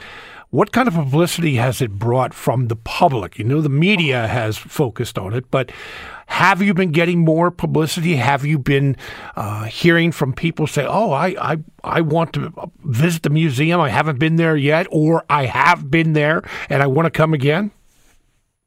What 0.51 0.73
kind 0.73 0.87
of 0.89 0.95
publicity 0.95 1.57
has 1.57 1.83
it 1.83 1.91
brought 1.99 2.33
from 2.33 2.69
the 2.69 2.77
public? 2.77 3.39
You 3.39 3.45
know, 3.45 3.61
the 3.61 3.69
media 3.69 4.29
has 4.29 4.57
focused 4.57 5.19
on 5.19 5.35
it, 5.35 5.51
but 5.51 5.73
have 6.27 6.63
you 6.63 6.73
been 6.75 6.93
getting 6.93 7.19
more 7.19 7.51
publicity? 7.51 8.17
Have 8.17 8.45
you 8.45 8.59
been 8.59 8.97
uh, 9.37 9.65
hearing 9.65 10.13
from 10.13 10.33
people 10.33 10.67
say, 10.67 10.87
"Oh, 10.89 11.11
I, 11.11 11.35
I 11.53 11.57
I 11.83 12.01
want 12.01 12.33
to 12.35 12.53
visit 12.85 13.25
the 13.25 13.31
museum. 13.31 13.81
I 13.81 13.89
haven't 13.89 14.19
been 14.19 14.37
there 14.37 14.57
yet," 14.57 14.87
or 14.91 15.25
"I 15.29 15.47
have 15.47 15.91
been 15.91 16.13
there 16.13 16.43
and 16.71 16.83
I 16.83 16.87
want 16.87 17.07
to 17.07 17.11
come 17.11 17.35
again"? 17.35 17.73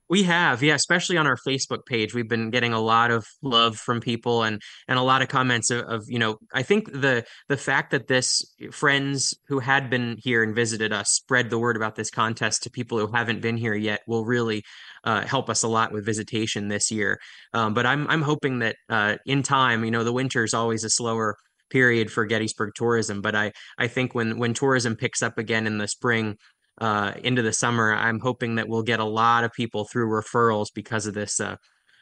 We 0.09 0.23
have, 0.23 0.63
yeah, 0.63 0.75
especially 0.75 1.17
on 1.17 1.27
our 1.27 1.35
Facebook 1.35 1.85
page. 1.85 2.13
We've 2.13 2.27
been 2.27 2.49
getting 2.49 2.73
a 2.73 2.79
lot 2.79 3.11
of 3.11 3.25
love 3.41 3.77
from 3.77 3.99
people 3.99 4.43
and 4.43 4.61
and 4.87 4.97
a 4.97 5.01
lot 5.01 5.21
of 5.21 5.27
comments 5.27 5.69
of, 5.69 5.81
of, 5.81 6.03
you 6.07 6.17
know, 6.17 6.37
I 6.53 6.63
think 6.63 6.91
the 6.91 7.25
the 7.49 7.57
fact 7.57 7.91
that 7.91 8.07
this 8.07 8.41
friends 8.71 9.33
who 9.47 9.59
had 9.59 9.89
been 9.89 10.15
here 10.19 10.43
and 10.43 10.55
visited 10.55 10.93
us 10.93 11.09
spread 11.09 11.49
the 11.49 11.59
word 11.59 11.75
about 11.75 11.95
this 11.95 12.09
contest 12.09 12.63
to 12.63 12.69
people 12.69 12.97
who 12.97 13.13
haven't 13.13 13.41
been 13.41 13.57
here 13.57 13.75
yet 13.75 14.01
will 14.07 14.25
really 14.25 14.63
uh, 15.03 15.25
help 15.25 15.49
us 15.49 15.63
a 15.63 15.67
lot 15.67 15.91
with 15.91 16.05
visitation 16.05 16.69
this 16.69 16.89
year. 16.89 17.19
Um, 17.53 17.73
but 17.73 17.85
I'm 17.85 18.07
I'm 18.07 18.21
hoping 18.21 18.59
that 18.59 18.77
uh, 18.89 19.17
in 19.25 19.43
time, 19.43 19.83
you 19.83 19.91
know, 19.91 20.03
the 20.03 20.13
winter 20.13 20.43
is 20.43 20.53
always 20.53 20.83
a 20.83 20.89
slower 20.89 21.35
period 21.69 22.09
for 22.09 22.25
Gettysburg 22.25 22.71
tourism, 22.75 23.21
but 23.21 23.35
I 23.35 23.51
I 23.77 23.87
think 23.87 24.15
when 24.15 24.37
when 24.37 24.53
tourism 24.53 24.95
picks 24.95 25.21
up 25.21 25.37
again 25.37 25.67
in 25.67 25.77
the 25.77 25.87
spring, 25.87 26.37
uh, 26.79 27.13
into 27.23 27.41
the 27.41 27.53
summer, 27.53 27.93
I'm 27.93 28.19
hoping 28.19 28.55
that 28.55 28.67
we'll 28.67 28.83
get 28.83 28.99
a 28.99 29.05
lot 29.05 29.43
of 29.43 29.51
people 29.53 29.85
through 29.85 30.09
referrals 30.09 30.67
because 30.73 31.07
of 31.07 31.13
this 31.13 31.39
uh, 31.39 31.55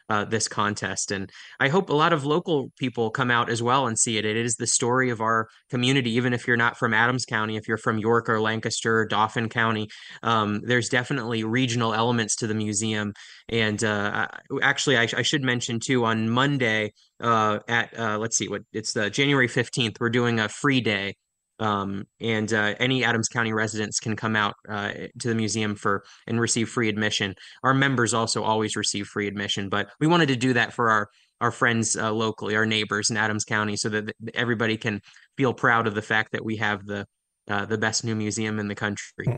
uh, 0.08 0.24
this 0.24 0.48
contest. 0.48 1.10
And 1.10 1.30
I 1.58 1.68
hope 1.68 1.90
a 1.90 1.94
lot 1.94 2.12
of 2.12 2.24
local 2.24 2.70
people 2.78 3.10
come 3.10 3.30
out 3.30 3.50
as 3.50 3.62
well 3.62 3.86
and 3.86 3.98
see 3.98 4.18
it. 4.18 4.24
It 4.24 4.36
is 4.36 4.56
the 4.56 4.66
story 4.66 5.10
of 5.10 5.20
our 5.20 5.48
community, 5.70 6.12
even 6.12 6.32
if 6.32 6.46
you're 6.46 6.56
not 6.56 6.76
from 6.76 6.94
Adams 6.94 7.24
County, 7.24 7.56
if 7.56 7.66
you're 7.66 7.76
from 7.76 7.98
York 7.98 8.28
or 8.28 8.40
Lancaster, 8.40 9.00
or 9.00 9.06
Dauphin 9.06 9.48
County, 9.48 9.88
um, 10.22 10.60
there's 10.64 10.88
definitely 10.88 11.44
regional 11.44 11.92
elements 11.92 12.36
to 12.36 12.46
the 12.46 12.54
museum. 12.54 13.12
And 13.48 13.82
uh, 13.82 14.28
actually, 14.62 14.96
I, 14.96 15.08
I, 15.16 15.22
should 15.22 15.42
mention 15.42 15.80
too 15.80 16.04
on 16.04 16.28
Monday 16.30 16.92
uh, 17.20 17.58
at 17.68 17.98
uh, 17.98 18.18
let's 18.18 18.36
see 18.36 18.48
what 18.48 18.62
it's 18.72 18.92
the 18.92 19.10
January 19.10 19.48
15th, 19.48 19.96
we're 20.00 20.10
doing 20.10 20.38
a 20.38 20.48
free 20.48 20.80
day 20.80 21.14
um, 21.58 22.04
and 22.20 22.52
uh, 22.52 22.74
any 22.78 23.04
Adams 23.04 23.28
County 23.28 23.52
residents 23.52 24.00
can 24.00 24.16
come 24.16 24.36
out 24.36 24.54
uh, 24.68 24.92
to 25.18 25.28
the 25.28 25.34
museum 25.34 25.74
for 25.74 26.04
and 26.26 26.40
receive 26.40 26.68
free 26.68 26.88
admission. 26.88 27.34
Our 27.62 27.74
members 27.74 28.14
also 28.14 28.42
always 28.42 28.76
receive 28.76 29.06
free 29.06 29.26
admission, 29.26 29.68
but 29.68 29.88
we 30.00 30.06
wanted 30.06 30.28
to 30.28 30.36
do 30.36 30.52
that 30.54 30.72
for 30.72 30.90
our 30.90 31.08
our 31.40 31.50
friends 31.50 31.96
uh, 31.96 32.10
locally, 32.12 32.56
our 32.56 32.64
neighbors 32.64 33.10
in 33.10 33.16
Adams 33.16 33.44
County, 33.44 33.76
so 33.76 33.90
that 33.90 34.14
everybody 34.34 34.76
can 34.76 35.00
feel 35.36 35.52
proud 35.52 35.86
of 35.86 35.94
the 35.94 36.02
fact 36.02 36.32
that 36.32 36.44
we 36.44 36.56
have 36.56 36.86
the 36.86 37.06
uh, 37.48 37.64
the 37.64 37.78
best 37.78 38.04
new 38.04 38.14
museum 38.14 38.58
in 38.58 38.68
the 38.68 38.74
country. 38.74 39.24
Hmm. 39.24 39.36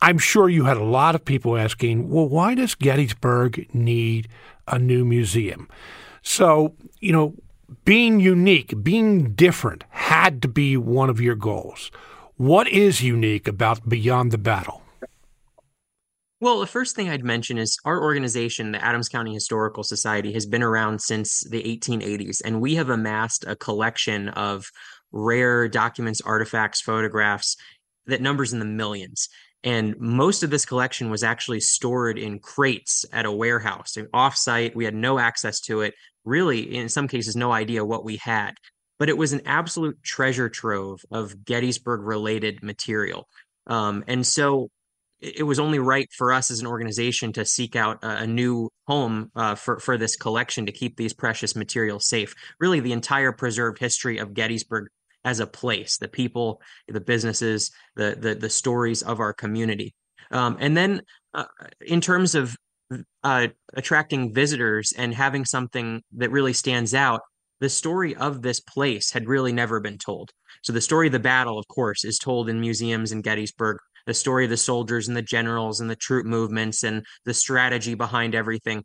I'm 0.00 0.18
sure 0.18 0.48
you 0.48 0.64
had 0.64 0.76
a 0.76 0.84
lot 0.84 1.14
of 1.14 1.24
people 1.24 1.56
asking, 1.56 2.08
well, 2.08 2.28
why 2.28 2.54
does 2.54 2.74
Gettysburg 2.74 3.68
need 3.74 4.28
a 4.68 4.78
new 4.78 5.04
museum? 5.04 5.68
So, 6.22 6.76
you 7.00 7.12
know, 7.12 7.34
being 7.84 8.20
unique, 8.20 8.82
being 8.82 9.34
different 9.34 9.84
had 9.90 10.42
to 10.42 10.48
be 10.48 10.76
one 10.76 11.10
of 11.10 11.20
your 11.20 11.34
goals. 11.34 11.90
What 12.36 12.68
is 12.68 13.02
unique 13.02 13.46
about 13.46 13.88
Beyond 13.88 14.32
the 14.32 14.38
Battle? 14.38 14.82
Well, 16.40 16.58
the 16.58 16.66
first 16.66 16.96
thing 16.96 17.08
I'd 17.08 17.22
mention 17.22 17.56
is 17.56 17.78
our 17.84 18.02
organization, 18.02 18.72
the 18.72 18.84
Adams 18.84 19.08
County 19.08 19.32
Historical 19.32 19.84
Society, 19.84 20.32
has 20.32 20.44
been 20.44 20.62
around 20.62 21.00
since 21.00 21.40
the 21.48 21.62
1880s, 21.62 22.42
and 22.44 22.60
we 22.60 22.74
have 22.74 22.88
amassed 22.88 23.44
a 23.46 23.54
collection 23.54 24.28
of 24.30 24.66
rare 25.12 25.68
documents, 25.68 26.20
artifacts, 26.20 26.80
photographs 26.80 27.56
that 28.06 28.20
numbers 28.20 28.52
in 28.52 28.58
the 28.58 28.64
millions. 28.64 29.28
And 29.62 29.94
most 30.00 30.42
of 30.42 30.50
this 30.50 30.64
collection 30.64 31.10
was 31.10 31.22
actually 31.22 31.60
stored 31.60 32.18
in 32.18 32.40
crates 32.40 33.04
at 33.12 33.26
a 33.26 33.30
warehouse, 33.30 33.96
offsite. 34.12 34.74
We 34.74 34.84
had 34.84 34.96
no 34.96 35.20
access 35.20 35.60
to 35.60 35.82
it 35.82 35.94
really, 36.24 36.76
in 36.76 36.88
some 36.88 37.08
cases, 37.08 37.36
no 37.36 37.52
idea 37.52 37.84
what 37.84 38.04
we 38.04 38.16
had. 38.16 38.54
But 38.98 39.08
it 39.08 39.16
was 39.16 39.32
an 39.32 39.42
absolute 39.46 40.02
treasure 40.02 40.48
trove 40.48 41.00
of 41.10 41.44
Gettysburg 41.44 42.02
related 42.02 42.62
material. 42.62 43.28
Um, 43.66 44.04
and 44.06 44.26
so 44.26 44.68
it 45.22 45.44
was 45.44 45.60
only 45.60 45.78
right 45.78 46.08
for 46.12 46.32
us 46.32 46.50
as 46.50 46.60
an 46.60 46.66
organization 46.66 47.32
to 47.34 47.44
seek 47.44 47.76
out 47.76 47.98
a, 48.02 48.26
new 48.26 48.68
home 48.88 49.30
uh, 49.36 49.54
for 49.54 49.78
for 49.78 49.96
this 49.96 50.16
collection 50.16 50.66
to 50.66 50.72
keep 50.72 50.96
these 50.96 51.12
precious 51.12 51.54
materials 51.54 52.08
safe. 52.08 52.34
Really, 52.58 52.80
the 52.80 52.92
entire 52.92 53.30
preserved 53.30 53.78
history 53.78 54.18
of 54.18 54.34
Gettysburg 54.34 54.88
as 55.24 55.38
a 55.38 55.46
place, 55.46 55.98
the 55.98 56.08
people, 56.08 56.60
the 56.88 57.00
businesses, 57.00 57.70
the 57.94 58.16
the, 58.18 58.34
the 58.34 58.50
stories 58.50 59.02
of 59.02 59.20
our 59.20 59.32
community, 59.32 59.94
um, 60.32 60.56
and 60.58 60.76
then 60.76 61.02
uh, 61.34 61.44
in 61.80 62.00
terms 62.00 62.34
of 62.34 62.56
uh, 63.22 63.48
attracting 63.74 64.32
visitors 64.32 64.92
and 64.96 65.14
having 65.14 65.44
something 65.44 66.02
that 66.12 66.30
really 66.30 66.52
stands 66.52 66.94
out, 66.94 67.20
the 67.60 67.68
story 67.68 68.14
of 68.16 68.42
this 68.42 68.60
place 68.60 69.12
had 69.12 69.28
really 69.28 69.52
never 69.52 69.80
been 69.80 69.98
told. 69.98 70.30
So 70.62 70.72
the 70.72 70.80
story 70.80 71.06
of 71.06 71.12
the 71.12 71.18
battle, 71.18 71.58
of 71.58 71.68
course, 71.68 72.04
is 72.04 72.18
told 72.18 72.48
in 72.48 72.60
museums 72.60 73.12
in 73.12 73.22
Gettysburg. 73.22 73.78
The 74.06 74.14
story 74.14 74.44
of 74.44 74.50
the 74.50 74.56
soldiers 74.56 75.06
and 75.06 75.16
the 75.16 75.22
generals 75.22 75.80
and 75.80 75.88
the 75.88 75.96
troop 75.96 76.26
movements 76.26 76.82
and 76.82 77.04
the 77.24 77.34
strategy 77.34 77.94
behind 77.94 78.34
everything. 78.34 78.84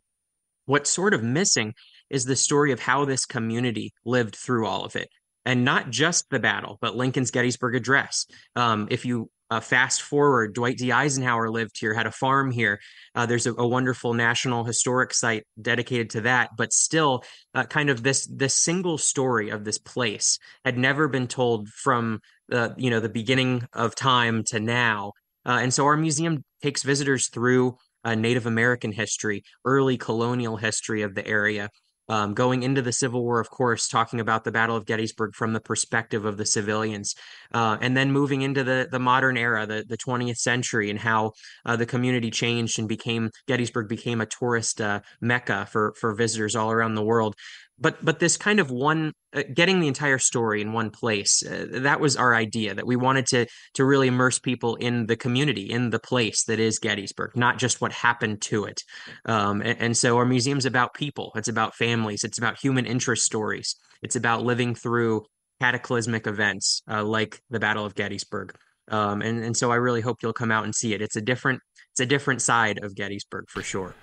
What's 0.66 0.90
sort 0.90 1.14
of 1.14 1.22
missing 1.24 1.74
is 2.08 2.24
the 2.24 2.36
story 2.36 2.72
of 2.72 2.80
how 2.80 3.04
this 3.04 3.26
community 3.26 3.92
lived 4.04 4.36
through 4.36 4.66
all 4.66 4.84
of 4.84 4.96
it 4.96 5.08
and 5.44 5.64
not 5.64 5.90
just 5.90 6.28
the 6.30 6.38
battle, 6.38 6.78
but 6.80 6.94
Lincoln's 6.94 7.30
Gettysburg 7.30 7.74
Address. 7.74 8.26
Um, 8.54 8.86
if 8.90 9.04
you 9.04 9.30
uh, 9.50 9.60
fast 9.60 10.02
forward, 10.02 10.54
Dwight 10.54 10.76
D. 10.76 10.92
Eisenhower 10.92 11.50
lived 11.50 11.78
here, 11.78 11.94
had 11.94 12.06
a 12.06 12.12
farm 12.12 12.50
here. 12.50 12.80
Uh, 13.14 13.26
there's 13.26 13.46
a, 13.46 13.54
a, 13.54 13.66
wonderful 13.66 14.12
national 14.12 14.64
historic 14.64 15.14
site 15.14 15.44
dedicated 15.60 16.10
to 16.10 16.20
that, 16.22 16.50
but 16.56 16.72
still, 16.72 17.24
uh, 17.54 17.64
kind 17.64 17.88
of 17.88 18.02
this 18.02 18.26
this 18.26 18.54
single 18.54 18.98
story 18.98 19.50
of 19.50 19.64
this 19.64 19.78
place 19.78 20.38
had 20.64 20.76
never 20.76 21.08
been 21.08 21.26
told 21.26 21.68
from 21.68 22.20
the 22.48 22.74
you 22.76 22.90
know 22.90 23.00
the 23.00 23.08
beginning 23.08 23.66
of 23.72 23.94
time 23.94 24.44
to 24.44 24.60
now. 24.60 25.12
Uh, 25.46 25.58
and 25.62 25.72
so 25.72 25.86
our 25.86 25.96
museum 25.96 26.44
takes 26.62 26.82
visitors 26.82 27.28
through 27.28 27.76
uh, 28.04 28.14
Native 28.14 28.46
American 28.46 28.92
history, 28.92 29.42
early 29.64 29.96
colonial 29.96 30.56
history 30.56 31.02
of 31.02 31.14
the 31.14 31.26
area, 31.26 31.70
um, 32.08 32.34
going 32.34 32.62
into 32.62 32.82
the 32.82 32.92
Civil 32.92 33.22
War, 33.22 33.40
of 33.40 33.50
course, 33.50 33.88
talking 33.88 34.20
about 34.20 34.44
the 34.44 34.52
Battle 34.52 34.76
of 34.76 34.86
Gettysburg 34.86 35.34
from 35.34 35.52
the 35.52 35.60
perspective 35.60 36.24
of 36.24 36.36
the 36.36 36.46
civilians, 36.46 37.14
uh, 37.52 37.76
and 37.80 37.96
then 37.96 38.12
moving 38.12 38.42
into 38.42 38.64
the 38.64 38.88
the 38.90 38.98
modern 38.98 39.36
era, 39.36 39.66
the 39.66 39.84
the 39.86 39.98
20th 39.98 40.38
century, 40.38 40.90
and 40.90 40.98
how 40.98 41.32
uh, 41.64 41.76
the 41.76 41.86
community 41.86 42.30
changed 42.30 42.78
and 42.78 42.88
became 42.88 43.30
Gettysburg 43.46 43.88
became 43.88 44.20
a 44.20 44.26
tourist 44.26 44.80
uh, 44.80 45.00
mecca 45.20 45.66
for 45.70 45.94
for 46.00 46.14
visitors 46.14 46.56
all 46.56 46.70
around 46.70 46.94
the 46.94 47.04
world 47.04 47.34
but 47.80 48.04
but 48.04 48.18
this 48.18 48.36
kind 48.36 48.60
of 48.60 48.70
one 48.70 49.12
uh, 49.34 49.42
getting 49.54 49.80
the 49.80 49.88
entire 49.88 50.18
story 50.18 50.60
in 50.60 50.72
one 50.72 50.90
place 50.90 51.42
uh, 51.44 51.66
that 51.70 52.00
was 52.00 52.16
our 52.16 52.34
idea 52.34 52.74
that 52.74 52.86
we 52.86 52.96
wanted 52.96 53.26
to 53.26 53.46
to 53.74 53.84
really 53.84 54.08
immerse 54.08 54.38
people 54.38 54.76
in 54.76 55.06
the 55.06 55.16
community 55.16 55.70
in 55.70 55.90
the 55.90 55.98
place 55.98 56.44
that 56.44 56.58
is 56.58 56.78
gettysburg 56.78 57.36
not 57.36 57.58
just 57.58 57.80
what 57.80 57.92
happened 57.92 58.40
to 58.40 58.64
it. 58.64 58.82
Um, 59.24 59.60
and, 59.62 59.80
and, 59.80 59.96
so 59.96 60.16
our 60.16 60.24
museum's 60.24 60.66
about 60.66 60.94
people. 60.94 61.32
It's 61.34 61.48
about 61.48 61.74
families. 61.74 62.24
It's 62.24 62.38
about 62.38 62.58
human 62.58 62.86
interest 62.86 63.24
stories. 63.24 63.76
It's 64.02 64.16
about 64.16 64.44
living 64.44 64.74
through 64.74 65.24
cataclysmic 65.60 66.26
events 66.26 66.82
uh, 66.90 67.04
like 67.04 67.40
the 67.50 67.58
battle 67.58 67.84
of 67.84 67.94
gettysburg. 67.94 68.54
Um, 68.90 69.20
and 69.20 69.44
and 69.44 69.54
so 69.54 69.70
i 69.70 69.74
really 69.74 70.00
hope 70.00 70.18
you'll 70.22 70.32
come 70.32 70.50
out 70.50 70.64
and 70.64 70.74
see 70.74 70.94
it. 70.94 71.02
It's 71.02 71.16
a 71.16 71.20
different 71.20 71.60
it's 71.92 72.00
a 72.00 72.06
different 72.06 72.40
side 72.42 72.78
of 72.82 72.94
gettysburg 72.94 73.46
for 73.48 73.62
sure. 73.62 73.94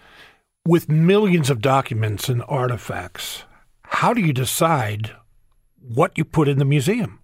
With 0.68 0.90
millions 0.90 1.50
of 1.50 1.62
documents 1.62 2.28
and 2.28 2.44
artifacts 2.48 3.44
how 3.90 4.14
do 4.14 4.22
you 4.22 4.34
decide 4.34 5.16
what 5.80 6.18
you 6.18 6.26
put 6.26 6.48
in 6.48 6.58
the 6.58 6.66
museum? 6.66 7.20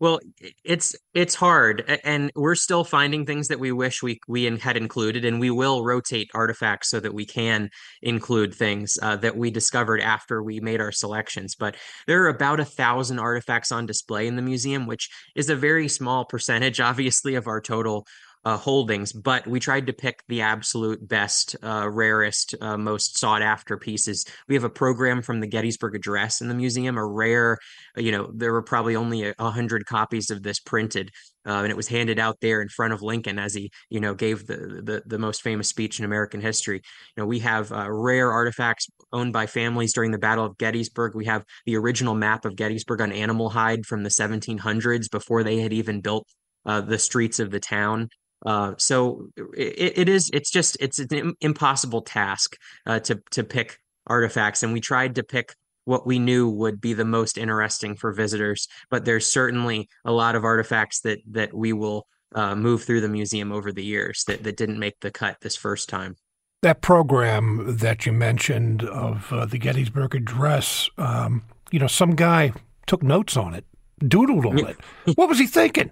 Well, 0.00 0.18
it's 0.64 0.96
it's 1.14 1.36
hard, 1.36 2.00
and 2.02 2.30
we're 2.34 2.56
still 2.56 2.82
finding 2.82 3.24
things 3.24 3.46
that 3.48 3.60
we 3.60 3.70
wish 3.70 4.02
we 4.02 4.18
we 4.26 4.44
had 4.44 4.76
included, 4.76 5.24
and 5.24 5.38
we 5.38 5.50
will 5.50 5.84
rotate 5.84 6.28
artifacts 6.34 6.90
so 6.90 6.98
that 6.98 7.14
we 7.14 7.24
can 7.24 7.70
include 8.02 8.52
things 8.54 8.98
uh, 9.00 9.16
that 9.16 9.36
we 9.36 9.50
discovered 9.52 10.00
after 10.00 10.42
we 10.42 10.58
made 10.58 10.80
our 10.80 10.90
selections. 10.90 11.54
But 11.54 11.76
there 12.08 12.24
are 12.24 12.28
about 12.28 12.58
a 12.58 12.64
thousand 12.64 13.20
artifacts 13.20 13.70
on 13.70 13.86
display 13.86 14.26
in 14.26 14.34
the 14.34 14.42
museum, 14.42 14.86
which 14.86 15.08
is 15.36 15.48
a 15.48 15.56
very 15.56 15.88
small 15.88 16.24
percentage, 16.24 16.80
obviously, 16.80 17.36
of 17.36 17.46
our 17.46 17.60
total 17.60 18.04
uh, 18.44 18.56
holdings, 18.56 19.12
but 19.12 19.46
we 19.46 19.58
tried 19.58 19.86
to 19.86 19.92
pick 19.92 20.22
the 20.28 20.42
absolute 20.42 21.06
best, 21.06 21.56
uh, 21.62 21.88
rarest, 21.90 22.54
uh, 22.60 22.76
most 22.76 23.18
sought 23.18 23.42
after 23.42 23.78
pieces. 23.78 24.24
We 24.48 24.54
have 24.54 24.64
a 24.64 24.70
program 24.70 25.22
from 25.22 25.40
the 25.40 25.46
Gettysburg 25.46 25.94
Address 25.94 26.40
in 26.40 26.48
the 26.48 26.54
museum, 26.54 26.98
a 26.98 27.06
rare, 27.06 27.58
you 27.96 28.12
know, 28.12 28.30
there 28.34 28.52
were 28.52 28.62
probably 28.62 28.96
only 28.96 29.24
a, 29.24 29.34
a 29.38 29.50
hundred 29.50 29.86
copies 29.86 30.30
of 30.30 30.42
this 30.42 30.60
printed. 30.60 31.10
Uh, 31.46 31.60
and 31.62 31.70
it 31.70 31.76
was 31.76 31.88
handed 31.88 32.18
out 32.18 32.38
there 32.40 32.62
in 32.62 32.68
front 32.68 32.94
of 32.94 33.02
Lincoln 33.02 33.38
as 33.38 33.52
he, 33.52 33.70
you 33.90 34.00
know, 34.00 34.14
gave 34.14 34.46
the 34.46 34.56
the, 34.82 35.02
the 35.04 35.18
most 35.18 35.42
famous 35.42 35.68
speech 35.68 35.98
in 35.98 36.06
American 36.06 36.40
history. 36.40 36.80
You 37.16 37.22
know, 37.22 37.26
we 37.26 37.40
have 37.40 37.70
uh, 37.70 37.90
rare 37.90 38.32
artifacts 38.32 38.88
owned 39.12 39.34
by 39.34 39.46
families 39.46 39.92
during 39.92 40.10
the 40.10 40.18
Battle 40.18 40.46
of 40.46 40.56
Gettysburg. 40.56 41.14
We 41.14 41.26
have 41.26 41.44
the 41.66 41.76
original 41.76 42.14
map 42.14 42.46
of 42.46 42.56
Gettysburg 42.56 43.02
on 43.02 43.12
animal 43.12 43.50
hide 43.50 43.84
from 43.84 44.04
the 44.04 44.08
1700s 44.08 45.10
before 45.10 45.44
they 45.44 45.58
had 45.58 45.74
even 45.74 46.00
built 46.00 46.26
uh, 46.64 46.80
the 46.80 46.98
streets 46.98 47.40
of 47.40 47.50
the 47.50 47.60
town. 47.60 48.08
Uh, 48.44 48.74
so 48.78 49.28
it, 49.56 49.98
it 49.98 50.08
is 50.08 50.30
it's 50.32 50.50
just 50.50 50.76
it's 50.80 50.98
an 50.98 51.34
impossible 51.40 52.02
task 52.02 52.56
uh, 52.86 53.00
to 53.00 53.20
to 53.30 53.44
pick 53.44 53.78
artifacts, 54.06 54.62
and 54.62 54.72
we 54.72 54.80
tried 54.80 55.14
to 55.14 55.22
pick 55.22 55.54
what 55.84 56.06
we 56.06 56.18
knew 56.18 56.48
would 56.48 56.80
be 56.80 56.94
the 56.94 57.04
most 57.04 57.38
interesting 57.38 57.96
for 57.96 58.12
visitors. 58.12 58.68
But 58.90 59.04
there's 59.04 59.26
certainly 59.26 59.88
a 60.04 60.12
lot 60.12 60.36
of 60.36 60.44
artifacts 60.44 61.00
that 61.00 61.20
that 61.30 61.54
we 61.54 61.72
will 61.72 62.06
uh, 62.34 62.54
move 62.54 62.84
through 62.84 63.00
the 63.00 63.08
museum 63.08 63.52
over 63.52 63.72
the 63.72 63.84
years 63.84 64.24
that 64.26 64.42
that 64.44 64.56
didn't 64.56 64.78
make 64.78 65.00
the 65.00 65.10
cut 65.10 65.38
this 65.40 65.56
first 65.56 65.88
time. 65.88 66.16
That 66.62 66.80
program 66.80 67.76
that 67.78 68.06
you 68.06 68.12
mentioned 68.12 68.84
of 68.84 69.30
uh, 69.32 69.44
the 69.44 69.58
Gettysburg 69.58 70.14
Address, 70.14 70.88
um, 70.96 71.42
you 71.70 71.78
know, 71.78 71.86
some 71.86 72.14
guy 72.14 72.52
took 72.86 73.02
notes 73.02 73.36
on 73.36 73.52
it, 73.52 73.66
doodled 74.00 74.46
on 74.46 74.58
it. 74.58 74.76
What 75.16 75.28
was 75.28 75.38
he 75.38 75.46
thinking? 75.46 75.90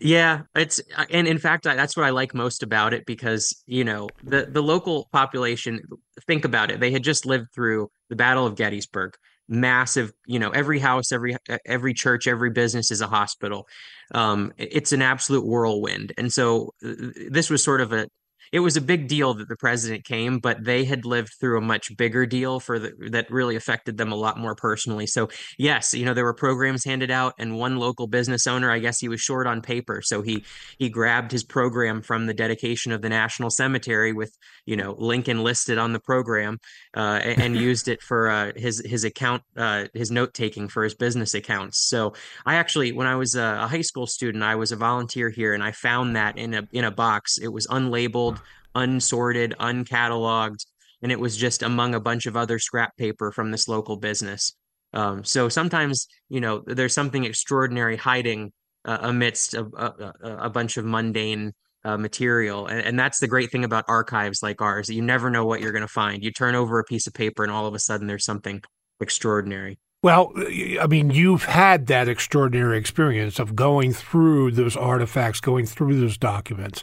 Yeah, 0.00 0.42
it's 0.54 0.80
uh, 0.96 1.04
and 1.10 1.28
in 1.28 1.38
fact 1.38 1.64
that's 1.64 1.94
what 1.96 2.06
I 2.06 2.10
like 2.10 2.34
most 2.34 2.62
about 2.62 2.94
it 2.94 3.04
because 3.04 3.62
you 3.66 3.84
know 3.84 4.08
the 4.24 4.46
the 4.46 4.62
local 4.62 5.08
population 5.12 5.82
think 6.26 6.44
about 6.46 6.70
it 6.70 6.80
they 6.80 6.90
had 6.90 7.04
just 7.04 7.26
lived 7.26 7.48
through 7.54 7.90
the 8.08 8.16
Battle 8.16 8.46
of 8.46 8.56
Gettysburg 8.56 9.14
massive 9.52 10.12
you 10.26 10.38
know 10.38 10.50
every 10.50 10.78
house 10.78 11.12
every 11.12 11.36
every 11.66 11.92
church 11.92 12.26
every 12.26 12.50
business 12.50 12.90
is 12.90 13.02
a 13.02 13.06
hospital. 13.06 13.66
Um 14.14 14.52
it's 14.56 14.92
an 14.92 15.02
absolute 15.02 15.44
whirlwind 15.44 16.14
and 16.16 16.32
so 16.32 16.72
uh, 16.84 16.94
this 17.30 17.50
was 17.50 17.62
sort 17.62 17.82
of 17.82 17.92
a 17.92 18.08
it 18.52 18.60
was 18.60 18.76
a 18.76 18.80
big 18.80 19.06
deal 19.06 19.34
that 19.34 19.48
the 19.48 19.56
president 19.56 20.04
came, 20.04 20.38
but 20.38 20.64
they 20.64 20.84
had 20.84 21.04
lived 21.04 21.32
through 21.38 21.58
a 21.58 21.62
much 21.62 21.96
bigger 21.96 22.26
deal 22.26 22.58
for 22.58 22.78
the, 22.78 22.92
that 23.10 23.30
really 23.30 23.54
affected 23.54 23.96
them 23.96 24.10
a 24.10 24.16
lot 24.16 24.38
more 24.38 24.54
personally. 24.54 25.06
So 25.06 25.28
yes, 25.58 25.94
you 25.94 26.04
know 26.04 26.14
there 26.14 26.24
were 26.24 26.34
programs 26.34 26.84
handed 26.84 27.10
out, 27.10 27.34
and 27.38 27.58
one 27.58 27.76
local 27.76 28.06
business 28.06 28.46
owner, 28.46 28.70
I 28.70 28.80
guess 28.80 28.98
he 28.98 29.08
was 29.08 29.20
short 29.20 29.46
on 29.46 29.62
paper, 29.62 30.02
so 30.02 30.22
he 30.22 30.44
he 30.78 30.88
grabbed 30.88 31.30
his 31.30 31.44
program 31.44 32.02
from 32.02 32.26
the 32.26 32.34
dedication 32.34 32.92
of 32.92 33.02
the 33.02 33.08
National 33.08 33.50
Cemetery 33.50 34.12
with 34.12 34.36
you 34.66 34.76
know 34.76 34.96
Lincoln 34.98 35.44
listed 35.44 35.78
on 35.78 35.92
the 35.92 36.00
program, 36.00 36.58
uh, 36.96 37.20
and, 37.22 37.40
and 37.40 37.56
used 37.56 37.88
it 37.88 38.02
for 38.02 38.30
uh, 38.30 38.52
his 38.56 38.82
his 38.84 39.04
account 39.04 39.42
uh, 39.56 39.86
his 39.94 40.10
note 40.10 40.34
taking 40.34 40.68
for 40.68 40.82
his 40.82 40.94
business 40.94 41.34
accounts. 41.34 41.88
So 41.88 42.14
I 42.44 42.56
actually, 42.56 42.92
when 42.92 43.06
I 43.06 43.14
was 43.14 43.34
a, 43.36 43.68
high 43.68 43.80
school 43.82 44.06
student, 44.06 44.42
I 44.42 44.56
was 44.56 44.72
a 44.72 44.76
volunteer 44.76 45.30
here, 45.30 45.54
and 45.54 45.62
I 45.62 45.70
found 45.70 46.16
that 46.16 46.36
in 46.36 46.54
a 46.54 46.68
in 46.72 46.84
a 46.84 46.90
box. 46.90 47.38
It 47.38 47.48
was 47.48 47.66
unlabeled 47.68 48.39
unsorted, 48.74 49.54
uncatalogued, 49.58 50.64
and 51.02 51.10
it 51.10 51.20
was 51.20 51.36
just 51.36 51.62
among 51.62 51.94
a 51.94 52.00
bunch 52.00 52.26
of 52.26 52.36
other 52.36 52.58
scrap 52.58 52.96
paper 52.96 53.32
from 53.32 53.50
this 53.50 53.68
local 53.68 53.96
business. 53.96 54.54
Um, 54.92 55.24
so 55.24 55.48
sometimes, 55.48 56.06
you 56.28 56.40
know, 56.40 56.62
there's 56.66 56.94
something 56.94 57.24
extraordinary 57.24 57.96
hiding 57.96 58.52
uh, 58.84 58.98
amidst 59.02 59.54
a, 59.54 59.64
a, 59.76 60.46
a, 60.46 60.50
bunch 60.50 60.76
of 60.76 60.84
mundane 60.84 61.52
uh, 61.84 61.96
material, 61.96 62.66
and, 62.66 62.80
and, 62.80 62.98
that's 62.98 63.20
the 63.20 63.28
great 63.28 63.52
thing 63.52 63.62
about 63.62 63.84
archives 63.88 64.42
like 64.42 64.62
ours. 64.62 64.88
You 64.88 65.02
never 65.02 65.30
know 65.30 65.44
what 65.44 65.60
you're 65.60 65.72
going 65.72 65.82
to 65.82 65.88
find. 65.88 66.24
You 66.24 66.32
turn 66.32 66.54
over 66.54 66.78
a 66.78 66.84
piece 66.84 67.06
of 67.06 67.12
paper, 67.12 67.42
and 67.42 67.52
all 67.52 67.66
of 67.66 67.74
a 67.74 67.78
sudden, 67.78 68.06
there's 68.06 68.24
something 68.24 68.62
extraordinary. 69.00 69.78
Well, 70.02 70.32
I 70.80 70.86
mean, 70.88 71.10
you've 71.10 71.44
had 71.44 71.86
that 71.88 72.08
extraordinary 72.08 72.78
experience 72.78 73.38
of 73.38 73.54
going 73.54 73.92
through 73.92 74.52
those 74.52 74.76
artifacts, 74.76 75.40
going 75.40 75.66
through 75.66 76.00
those 76.00 76.16
documents. 76.16 76.82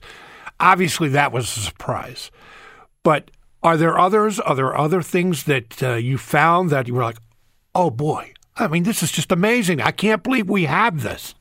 Obviously, 0.59 1.09
that 1.09 1.31
was 1.31 1.45
a 1.57 1.59
surprise. 1.61 2.31
But 3.03 3.31
are 3.63 3.77
there 3.77 3.97
others? 3.97 4.39
Are 4.39 4.55
there 4.55 4.77
other 4.77 5.01
things 5.01 5.43
that 5.43 5.81
uh, 5.83 5.93
you 5.93 6.17
found 6.17 6.69
that 6.69 6.87
you 6.87 6.93
were 6.93 7.03
like, 7.03 7.17
oh 7.75 7.89
boy, 7.89 8.33
I 8.55 8.67
mean, 8.67 8.83
this 8.83 9.03
is 9.03 9.11
just 9.11 9.31
amazing. 9.31 9.81
I 9.81 9.91
can't 9.91 10.23
believe 10.23 10.49
we 10.49 10.65
have 10.65 11.03
this. 11.03 11.35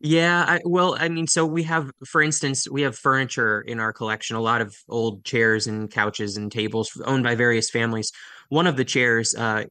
Yeah, 0.00 0.44
I, 0.46 0.60
well, 0.64 0.96
I 0.98 1.08
mean, 1.08 1.26
so 1.26 1.46
we 1.46 1.62
have, 1.62 1.90
for 2.06 2.22
instance, 2.22 2.68
we 2.68 2.82
have 2.82 2.96
furniture 2.98 3.62
in 3.62 3.80
our 3.80 3.92
collection, 3.92 4.36
a 4.36 4.40
lot 4.40 4.60
of 4.60 4.76
old 4.88 5.24
chairs 5.24 5.66
and 5.66 5.90
couches 5.90 6.36
and 6.36 6.52
tables 6.52 7.00
owned 7.06 7.24
by 7.24 7.34
various 7.34 7.70
families. 7.70 8.12
One 8.50 8.66
of 8.66 8.76
the 8.76 8.84
chairs 8.84 9.34
uh, 9.34 9.64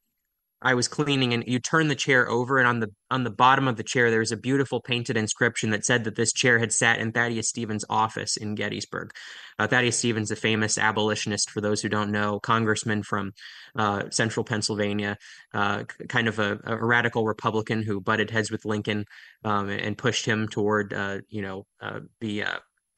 I 0.66 0.74
was 0.74 0.88
cleaning 0.88 1.32
and 1.32 1.44
you 1.46 1.60
turn 1.60 1.90
the 1.90 1.96
chair 1.96 2.28
over 2.28 2.58
and 2.58 2.68
on 2.68 2.80
the 2.80 2.90
on 3.12 3.24
the 3.24 3.30
bottom 3.30 3.68
of 3.68 3.78
the 3.78 3.84
chair 3.84 4.10
there 4.10 4.20
was 4.20 4.32
a 4.32 4.38
beautiful 4.38 4.82
painted 4.82 5.16
inscription 5.16 5.70
that 5.70 5.86
said 5.86 6.06
that 6.06 6.16
this 6.16 6.34
chair 6.34 6.58
had 6.58 6.74
sat 6.74 7.00
in 7.00 7.12
Thaddeus 7.12 7.48
Stevens' 7.48 7.86
office 7.88 8.36
in 8.36 8.56
Gettysburg. 8.56 9.12
Uh, 9.60 9.68
Thaddeus 9.68 9.96
Stevens, 9.96 10.32
a 10.32 10.36
famous 10.36 10.80
abolitionist, 10.80 11.52
for 11.52 11.62
those 11.62 11.84
who 11.84 11.88
don't 11.88 12.12
know, 12.12 12.40
congressman 12.40 13.04
from 13.04 13.34
uh, 13.76 14.10
central 14.10 14.44
Pennsylvania, 14.44 15.18
uh, 15.54 15.84
kind 16.10 16.28
of 16.28 16.40
a, 16.40 16.60
a, 16.64 16.84
radical 16.84 17.26
Republican 17.26 17.84
who 17.84 18.02
butted 18.02 18.32
heads 18.32 18.50
with 18.50 18.66
Lincoln 18.66 19.06
um, 19.44 19.70
and 19.70 19.96
pushed 19.96 20.26
him 20.26 20.48
toward, 20.48 20.94
uh, 20.94 21.20
you 21.30 21.44
know, 21.44 21.68
uh, 21.80 22.00
the 22.20 22.44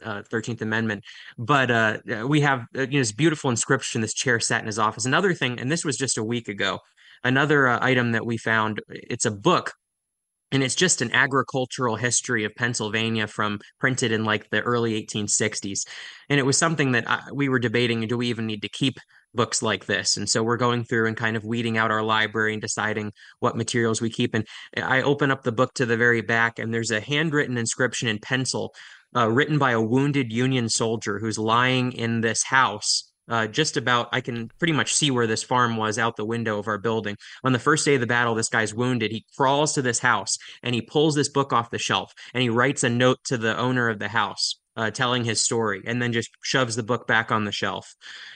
uh, 0.03 0.21
Thirteenth 0.31 0.61
Amendment. 0.61 1.03
But 1.37 1.69
uh, 1.69 1.97
we 2.25 2.41
have 2.41 2.61
uh, 2.77 2.81
you 2.81 2.93
know 2.93 2.99
this 2.99 3.11
beautiful 3.11 3.49
inscription. 3.49 3.99
This 3.99 4.13
chair 4.13 4.39
sat 4.39 4.61
in 4.61 4.67
his 4.67 4.79
office. 4.79 5.05
Another 5.05 5.33
thing, 5.33 5.59
and 5.59 5.69
this 5.69 5.83
was 5.83 5.97
just 5.97 6.17
a 6.17 6.23
week 6.23 6.47
ago 6.47 6.79
another 7.23 7.67
uh, 7.67 7.79
item 7.81 8.11
that 8.13 8.25
we 8.25 8.37
found 8.37 8.81
it's 8.87 9.25
a 9.25 9.31
book 9.31 9.73
and 10.51 10.63
it's 10.63 10.75
just 10.75 11.01
an 11.01 11.11
agricultural 11.13 11.97
history 11.97 12.45
of 12.45 12.55
Pennsylvania 12.55 13.27
from 13.27 13.59
printed 13.79 14.11
in 14.11 14.23
like 14.23 14.49
the 14.49 14.61
early 14.61 15.01
1860s. 15.05 15.85
And 16.29 16.39
it 16.39 16.43
was 16.43 16.57
something 16.57 16.93
that 16.93 17.09
I, 17.09 17.21
we 17.33 17.49
were 17.49 17.59
debating 17.59 18.07
do 18.07 18.17
we 18.17 18.27
even 18.27 18.47
need 18.47 18.61
to 18.61 18.69
keep 18.69 18.97
books 19.33 19.61
like 19.61 19.85
this? 19.85 20.15
And 20.15 20.29
so 20.29 20.43
we're 20.43 20.57
going 20.57 20.85
through 20.85 21.07
and 21.07 21.17
kind 21.17 21.35
of 21.35 21.43
weeding 21.43 21.77
out 21.77 21.91
our 21.91 22.01
library 22.01 22.53
and 22.53 22.61
deciding 22.61 23.11
what 23.39 23.57
materials 23.57 23.99
we 23.99 24.09
keep. 24.09 24.33
And 24.33 24.45
I 24.77 25.01
open 25.01 25.31
up 25.31 25.43
the 25.43 25.51
book 25.51 25.73
to 25.75 25.85
the 25.85 25.97
very 25.97 26.21
back, 26.21 26.59
and 26.59 26.73
there's 26.73 26.91
a 26.91 27.01
handwritten 27.01 27.57
inscription 27.57 28.07
in 28.07 28.19
pencil 28.19 28.73
uh, 29.15 29.29
written 29.29 29.57
by 29.57 29.71
a 29.71 29.81
wounded 29.81 30.31
Union 30.31 30.69
soldier 30.69 31.19
who's 31.19 31.37
lying 31.37 31.91
in 31.91 32.21
this 32.21 32.43
house 32.43 33.06
uh, 33.29 33.47
just 33.47 33.77
about 33.77 34.09
I 34.11 34.21
can 34.21 34.49
pretty 34.59 34.73
much 34.73 34.93
see 34.93 35.11
where 35.11 35.27
this 35.27 35.43
farm 35.43 35.77
was 35.77 35.97
out 35.97 36.15
the 36.15 36.25
window 36.25 36.59
of 36.59 36.67
our 36.67 36.77
building. 36.77 37.17
On 37.43 37.53
the 37.53 37.59
first 37.59 37.85
day 37.85 37.95
of 37.95 38.01
the 38.01 38.07
battle, 38.07 38.35
this 38.35 38.49
guy's 38.49 38.73
wounded. 38.73 39.11
He 39.11 39.25
crawls 39.35 39.73
to 39.73 39.81
this 39.81 39.99
house 39.99 40.37
and 40.63 40.73
he 40.73 40.81
pulls 40.81 41.15
this 41.15 41.29
book 41.29 41.53
off 41.53 41.69
the 41.69 41.79
shelf 41.79 42.13
and 42.33 42.41
he 42.41 42.49
writes 42.49 42.83
a 42.83 42.89
note 42.89 43.19
to 43.25 43.37
the 43.37 43.57
owner 43.57 43.89
of 43.89 43.99
the 43.99 44.09
house. 44.09 44.59
Uh, 44.75 44.91
telling 44.91 45.23
his 45.23 45.41
story 45.41 45.81
and 45.87 45.99
then 45.99 46.13
just 46.13 46.29
shoves 46.43 46.75
the 46.75 46.83
book 46.83 47.07
back 47.07 47.31
on 47.31 47.45
the 47.45 47.51
shelf 47.51 47.95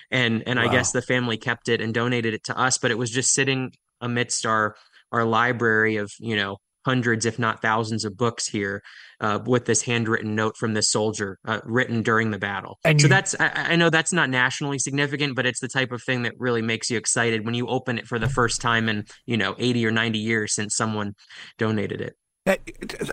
and 0.10 0.42
and 0.48 0.58
wow. 0.58 0.66
i 0.66 0.68
guess 0.68 0.92
the 0.92 1.00
family 1.00 1.38
kept 1.38 1.70
it 1.70 1.80
and 1.80 1.94
donated 1.94 2.34
it 2.34 2.44
to 2.44 2.58
us 2.58 2.80
but 2.80 2.90
it 2.90 2.98
was 2.98 3.12
just 3.12 3.32
sitting 3.32 3.72
amidst 4.02 4.44
our 4.44 4.76
our 5.12 5.24
library 5.24 5.98
of 5.98 6.12
you 6.18 6.36
know 6.36 6.58
hundreds, 6.86 7.26
if 7.26 7.40
not 7.40 7.62
thousands, 7.62 8.06
of 8.06 8.18
books 8.18 8.48
here 8.48 8.82
uh, 9.20 9.40
with 9.46 9.66
this 9.66 9.82
handwritten 9.82 10.36
note 10.36 10.58
from 10.58 10.74
this 10.74 10.90
soldier 10.90 11.38
uh, 11.46 11.60
written 11.64 12.02
during 12.02 12.32
the 12.32 12.40
battle. 12.40 12.80
And 12.84 13.00
so 13.00 13.06
you, 13.06 13.10
that's 13.10 13.36
I, 13.40 13.52
I, 13.56 13.76
know 13.76 13.90
that's 13.90 14.14
not 14.14 14.30
nationally 14.30 14.80
significant, 14.80 15.36
but 15.36 15.46
it's 15.46 15.60
the 15.60 15.68
type 15.68 15.92
of 15.92 16.02
thing 16.04 16.24
that 16.24 16.34
really 16.38 16.62
makes 16.62 16.90
you 16.90 16.98
excited 16.98 17.46
when 17.46 17.54
you 17.54 17.68
open 17.68 17.98
it 17.98 18.08
for 18.08 18.20
the 18.20 18.30
first 18.30 18.62
time 18.62 18.90
in 18.90 19.06
you 19.26 19.38
know 19.38 19.56
eighty 19.58 19.86
or 19.86 19.92
ninety 19.92 20.20
years 20.20 20.54
since 20.54 20.76
someone 20.76 21.14
donated 21.58 22.02
it. 22.02 22.16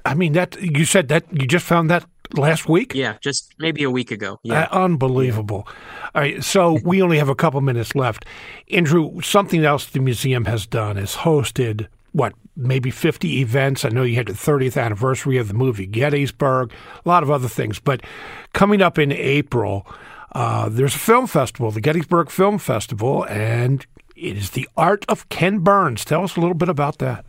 I 0.05 0.15
mean 0.15 0.33
that 0.33 0.61
you 0.61 0.85
said 0.85 1.09
that 1.09 1.25
you 1.31 1.47
just 1.47 1.67
found 1.67 1.91
that 1.91 2.07
last 2.37 2.69
week? 2.69 2.95
Yeah, 2.95 3.17
just 3.23 3.55
maybe 3.59 3.83
a 3.83 3.91
week 3.91 4.11
ago. 4.11 4.39
Yeah. 4.43 4.63
Uh, 4.65 4.85
unbelievable. 4.85 5.69
All 6.15 6.23
right, 6.23 6.43
so 6.43 6.79
we 6.85 7.03
only 7.03 7.19
have 7.19 7.29
a 7.29 7.35
couple 7.35 7.61
minutes 7.61 7.95
left. 7.95 8.25
Andrew, 8.71 9.21
something 9.21 9.65
else 9.65 9.87
the 9.87 10.01
museum 10.01 10.45
has 10.47 10.67
done 10.67 10.97
is 10.97 11.17
hosted 11.17 11.89
what 12.13 12.33
maybe 12.57 12.91
50 12.91 13.41
events. 13.41 13.85
I 13.85 13.89
know 13.91 14.03
you 14.03 14.17
had 14.17 14.27
the 14.27 14.33
30th 14.33 14.81
anniversary 14.83 15.39
of 15.39 15.49
the 15.49 15.55
movie 15.55 15.87
Gettysburg, 15.87 16.73
a 17.05 17.09
lot 17.09 17.23
of 17.23 17.31
other 17.31 17.49
things. 17.49 17.79
But 17.79 18.03
coming 18.53 18.83
up 18.83 18.99
in 18.99 19.13
April, 19.13 19.87
uh, 20.33 20.69
there's 20.69 20.95
a 20.95 20.99
film 20.99 21.27
festival, 21.27 21.71
the 21.71 21.81
Gettysburg 21.81 22.31
Film 22.31 22.59
Festival, 22.59 23.25
and 23.25 23.87
it 24.17 24.37
is 24.37 24.51
the 24.51 24.69
art 24.77 25.05
of 25.09 25.29
Ken 25.29 25.61
Burns. 25.61 26.05
Tell 26.05 26.25
us 26.25 26.37
a 26.37 26.41
little 26.41 26.55
bit 26.55 26.69
about 26.69 26.99
that. 26.99 27.25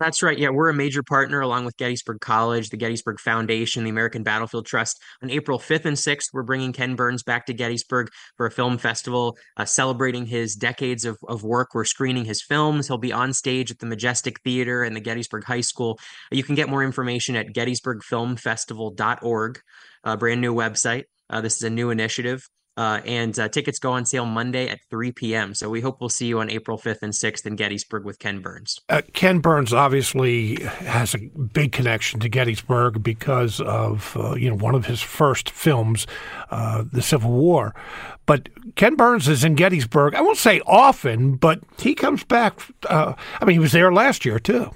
That's 0.00 0.22
right. 0.22 0.38
Yeah, 0.38 0.48
we're 0.48 0.70
a 0.70 0.74
major 0.74 1.02
partner 1.02 1.42
along 1.42 1.66
with 1.66 1.76
Gettysburg 1.76 2.22
College, 2.22 2.70
the 2.70 2.78
Gettysburg 2.78 3.20
Foundation, 3.20 3.84
the 3.84 3.90
American 3.90 4.22
Battlefield 4.22 4.64
Trust. 4.64 4.98
On 5.22 5.28
April 5.28 5.58
5th 5.58 5.84
and 5.84 5.96
6th, 5.96 6.28
we're 6.32 6.42
bringing 6.42 6.72
Ken 6.72 6.96
Burns 6.96 7.22
back 7.22 7.44
to 7.46 7.52
Gettysburg 7.52 8.08
for 8.38 8.46
a 8.46 8.50
film 8.50 8.78
festival, 8.78 9.36
uh, 9.58 9.66
celebrating 9.66 10.24
his 10.24 10.54
decades 10.54 11.04
of, 11.04 11.18
of 11.28 11.44
work. 11.44 11.74
We're 11.74 11.84
screening 11.84 12.24
his 12.24 12.42
films. 12.42 12.86
He'll 12.86 12.96
be 12.96 13.12
on 13.12 13.34
stage 13.34 13.70
at 13.70 13.78
the 13.78 13.84
Majestic 13.84 14.40
Theater 14.40 14.84
and 14.84 14.96
the 14.96 15.00
Gettysburg 15.00 15.44
High 15.44 15.60
School. 15.60 15.98
You 16.30 16.44
can 16.44 16.54
get 16.54 16.70
more 16.70 16.82
information 16.82 17.36
at 17.36 17.48
gettysburgfilmfestival.org, 17.48 19.60
a 20.04 20.16
brand 20.16 20.40
new 20.40 20.54
website. 20.54 21.04
Uh, 21.28 21.42
this 21.42 21.56
is 21.56 21.62
a 21.62 21.70
new 21.70 21.90
initiative. 21.90 22.48
Uh, 22.76 23.00
and 23.04 23.38
uh, 23.38 23.48
tickets 23.48 23.78
go 23.78 23.92
on 23.92 24.06
sale 24.06 24.24
Monday 24.24 24.68
at 24.68 24.80
3 24.90 25.12
p.m. 25.12 25.54
So 25.54 25.68
we 25.68 25.80
hope 25.80 26.00
we'll 26.00 26.08
see 26.08 26.26
you 26.26 26.40
on 26.40 26.48
April 26.48 26.78
5th 26.78 27.02
and 27.02 27.12
6th 27.12 27.44
in 27.44 27.56
Gettysburg 27.56 28.04
with 28.04 28.18
Ken 28.18 28.40
Burns. 28.40 28.80
Uh, 28.88 29.02
Ken 29.12 29.40
Burns 29.40 29.72
obviously 29.72 30.62
has 30.62 31.14
a 31.14 31.18
big 31.18 31.72
connection 31.72 32.20
to 32.20 32.28
Gettysburg 32.28 33.02
because 33.02 33.60
of 33.60 34.16
uh, 34.16 34.34
you 34.34 34.48
know 34.48 34.56
one 34.56 34.74
of 34.74 34.86
his 34.86 35.00
first 35.02 35.50
films, 35.50 36.06
uh, 36.50 36.84
the 36.90 37.02
Civil 37.02 37.32
War. 37.32 37.74
But 38.24 38.48
Ken 38.76 38.94
Burns 38.94 39.28
is 39.28 39.44
in 39.44 39.56
Gettysburg. 39.56 40.14
I 40.14 40.20
won't 40.20 40.38
say 40.38 40.60
often, 40.66 41.34
but 41.34 41.60
he 41.78 41.94
comes 41.94 42.24
back. 42.24 42.60
Uh, 42.88 43.14
I 43.40 43.44
mean, 43.44 43.54
he 43.54 43.58
was 43.58 43.72
there 43.72 43.92
last 43.92 44.24
year 44.24 44.38
too. 44.38 44.70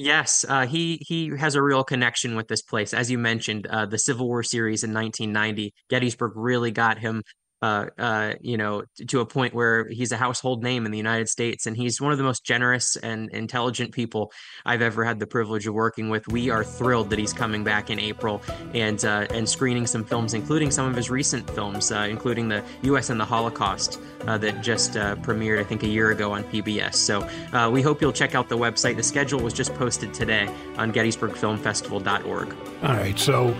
Yes, 0.00 0.44
uh, 0.48 0.66
he 0.66 0.98
he 1.06 1.30
has 1.36 1.56
a 1.56 1.62
real 1.62 1.82
connection 1.82 2.36
with 2.36 2.46
this 2.46 2.62
place. 2.62 2.94
As 2.94 3.10
you 3.10 3.18
mentioned, 3.18 3.66
uh, 3.66 3.84
the 3.84 3.98
Civil 3.98 4.28
War 4.28 4.44
series 4.44 4.84
in 4.84 4.92
1990, 4.92 5.74
Gettysburg 5.90 6.32
really 6.36 6.70
got 6.70 6.98
him 6.98 7.22
uh, 7.60 7.86
uh, 7.98 8.34
you 8.40 8.56
know, 8.56 8.84
to 9.08 9.20
a 9.20 9.26
point 9.26 9.52
where 9.52 9.88
he's 9.88 10.12
a 10.12 10.16
household 10.16 10.62
name 10.62 10.86
in 10.86 10.92
the 10.92 10.98
United 10.98 11.28
States, 11.28 11.66
and 11.66 11.76
he's 11.76 12.00
one 12.00 12.12
of 12.12 12.18
the 12.18 12.24
most 12.24 12.44
generous 12.44 12.96
and 12.96 13.30
intelligent 13.30 13.92
people 13.92 14.32
I've 14.64 14.82
ever 14.82 15.04
had 15.04 15.18
the 15.18 15.26
privilege 15.26 15.66
of 15.66 15.74
working 15.74 16.08
with. 16.08 16.28
We 16.28 16.50
are 16.50 16.62
thrilled 16.62 17.10
that 17.10 17.18
he's 17.18 17.32
coming 17.32 17.64
back 17.64 17.90
in 17.90 17.98
April 17.98 18.42
and 18.74 19.04
uh, 19.04 19.26
and 19.30 19.48
screening 19.48 19.86
some 19.86 20.04
films, 20.04 20.34
including 20.34 20.70
some 20.70 20.86
of 20.86 20.94
his 20.94 21.10
recent 21.10 21.50
films, 21.50 21.90
uh, 21.90 22.06
including 22.08 22.48
the 22.48 22.62
U.S. 22.82 23.10
and 23.10 23.18
the 23.18 23.24
Holocaust 23.24 24.00
uh, 24.26 24.38
that 24.38 24.62
just 24.62 24.96
uh, 24.96 25.16
premiered, 25.16 25.58
I 25.58 25.64
think, 25.64 25.82
a 25.82 25.88
year 25.88 26.10
ago 26.10 26.32
on 26.32 26.44
PBS. 26.44 26.94
So 26.94 27.28
we 27.70 27.82
hope 27.82 28.00
you'll 28.00 28.12
check 28.12 28.34
out 28.34 28.48
the 28.48 28.58
website. 28.58 28.96
The 28.96 29.02
schedule 29.02 29.40
was 29.40 29.52
just 29.52 29.74
posted 29.74 30.14
today 30.14 30.48
on 30.76 30.92
GettysburgFilmFestival.org. 30.92 32.56
All 32.82 32.94
right, 32.94 33.18
so 33.18 33.56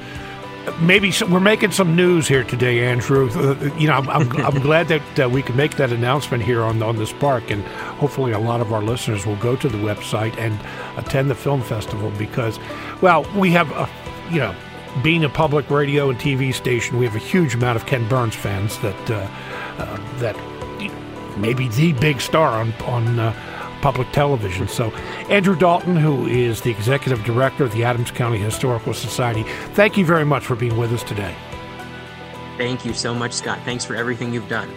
maybe 0.80 1.10
some, 1.10 1.30
we're 1.30 1.40
making 1.40 1.72
some 1.72 1.94
news 1.94 2.28
here 2.28 2.44
today, 2.44 2.86
Andrew. 2.86 3.30
Uh, 3.30 3.74
you 3.76 3.86
know, 3.86 3.94
I'm, 3.94 4.08
I'm, 4.08 4.36
I'm 4.46 4.60
glad 4.60 4.88
that 4.88 5.20
uh, 5.20 5.28
we 5.28 5.42
can 5.42 5.56
make 5.56 5.76
that 5.76 5.92
announcement 5.92 6.42
here 6.42 6.62
on 6.62 6.82
on 6.82 6.96
this 6.96 7.10
Spark, 7.10 7.50
and 7.50 7.62
hopefully, 7.98 8.32
a 8.32 8.38
lot 8.38 8.60
of 8.60 8.72
our 8.72 8.82
listeners 8.82 9.26
will 9.26 9.36
go 9.36 9.56
to 9.56 9.68
the 9.68 9.78
website 9.78 10.36
and 10.38 10.58
attend 10.96 11.30
the 11.30 11.34
film 11.34 11.62
festival 11.62 12.10
because, 12.18 12.58
well, 13.00 13.24
we 13.36 13.50
have 13.50 13.70
a, 13.72 13.88
you 14.30 14.38
know, 14.38 14.54
being 15.02 15.24
a 15.24 15.28
public 15.28 15.70
radio 15.70 16.10
and 16.10 16.18
TV 16.18 16.52
station, 16.54 16.98
we 16.98 17.04
have 17.04 17.16
a 17.16 17.20
huge 17.20 17.54
amount 17.54 17.76
of 17.76 17.86
Ken 17.86 18.06
Burns 18.08 18.34
fans 18.34 18.78
that 18.78 19.10
uh, 19.10 19.28
uh 19.78 20.18
that 20.18 20.36
maybe 21.38 21.68
the 21.68 21.92
big 21.94 22.20
star 22.20 22.60
on 22.60 22.72
on 22.84 23.18
uh, 23.18 23.57
public 23.80 24.10
television. 24.12 24.68
So, 24.68 24.90
Andrew 25.28 25.56
Dalton, 25.56 25.96
who 25.96 26.26
is 26.26 26.60
the 26.62 26.70
executive 26.70 27.24
director 27.24 27.64
of 27.64 27.72
the 27.72 27.84
Adams 27.84 28.10
County 28.10 28.38
Historical 28.38 28.94
Society, 28.94 29.44
thank 29.74 29.96
you 29.96 30.04
very 30.04 30.24
much 30.24 30.44
for 30.44 30.56
being 30.56 30.76
with 30.76 30.92
us 30.92 31.02
today. 31.02 31.34
Thank 32.56 32.84
you 32.84 32.92
so 32.92 33.14
much, 33.14 33.32
Scott. 33.32 33.60
Thanks 33.64 33.84
for 33.84 33.94
everything 33.94 34.32
you've 34.32 34.48
done. 34.48 34.68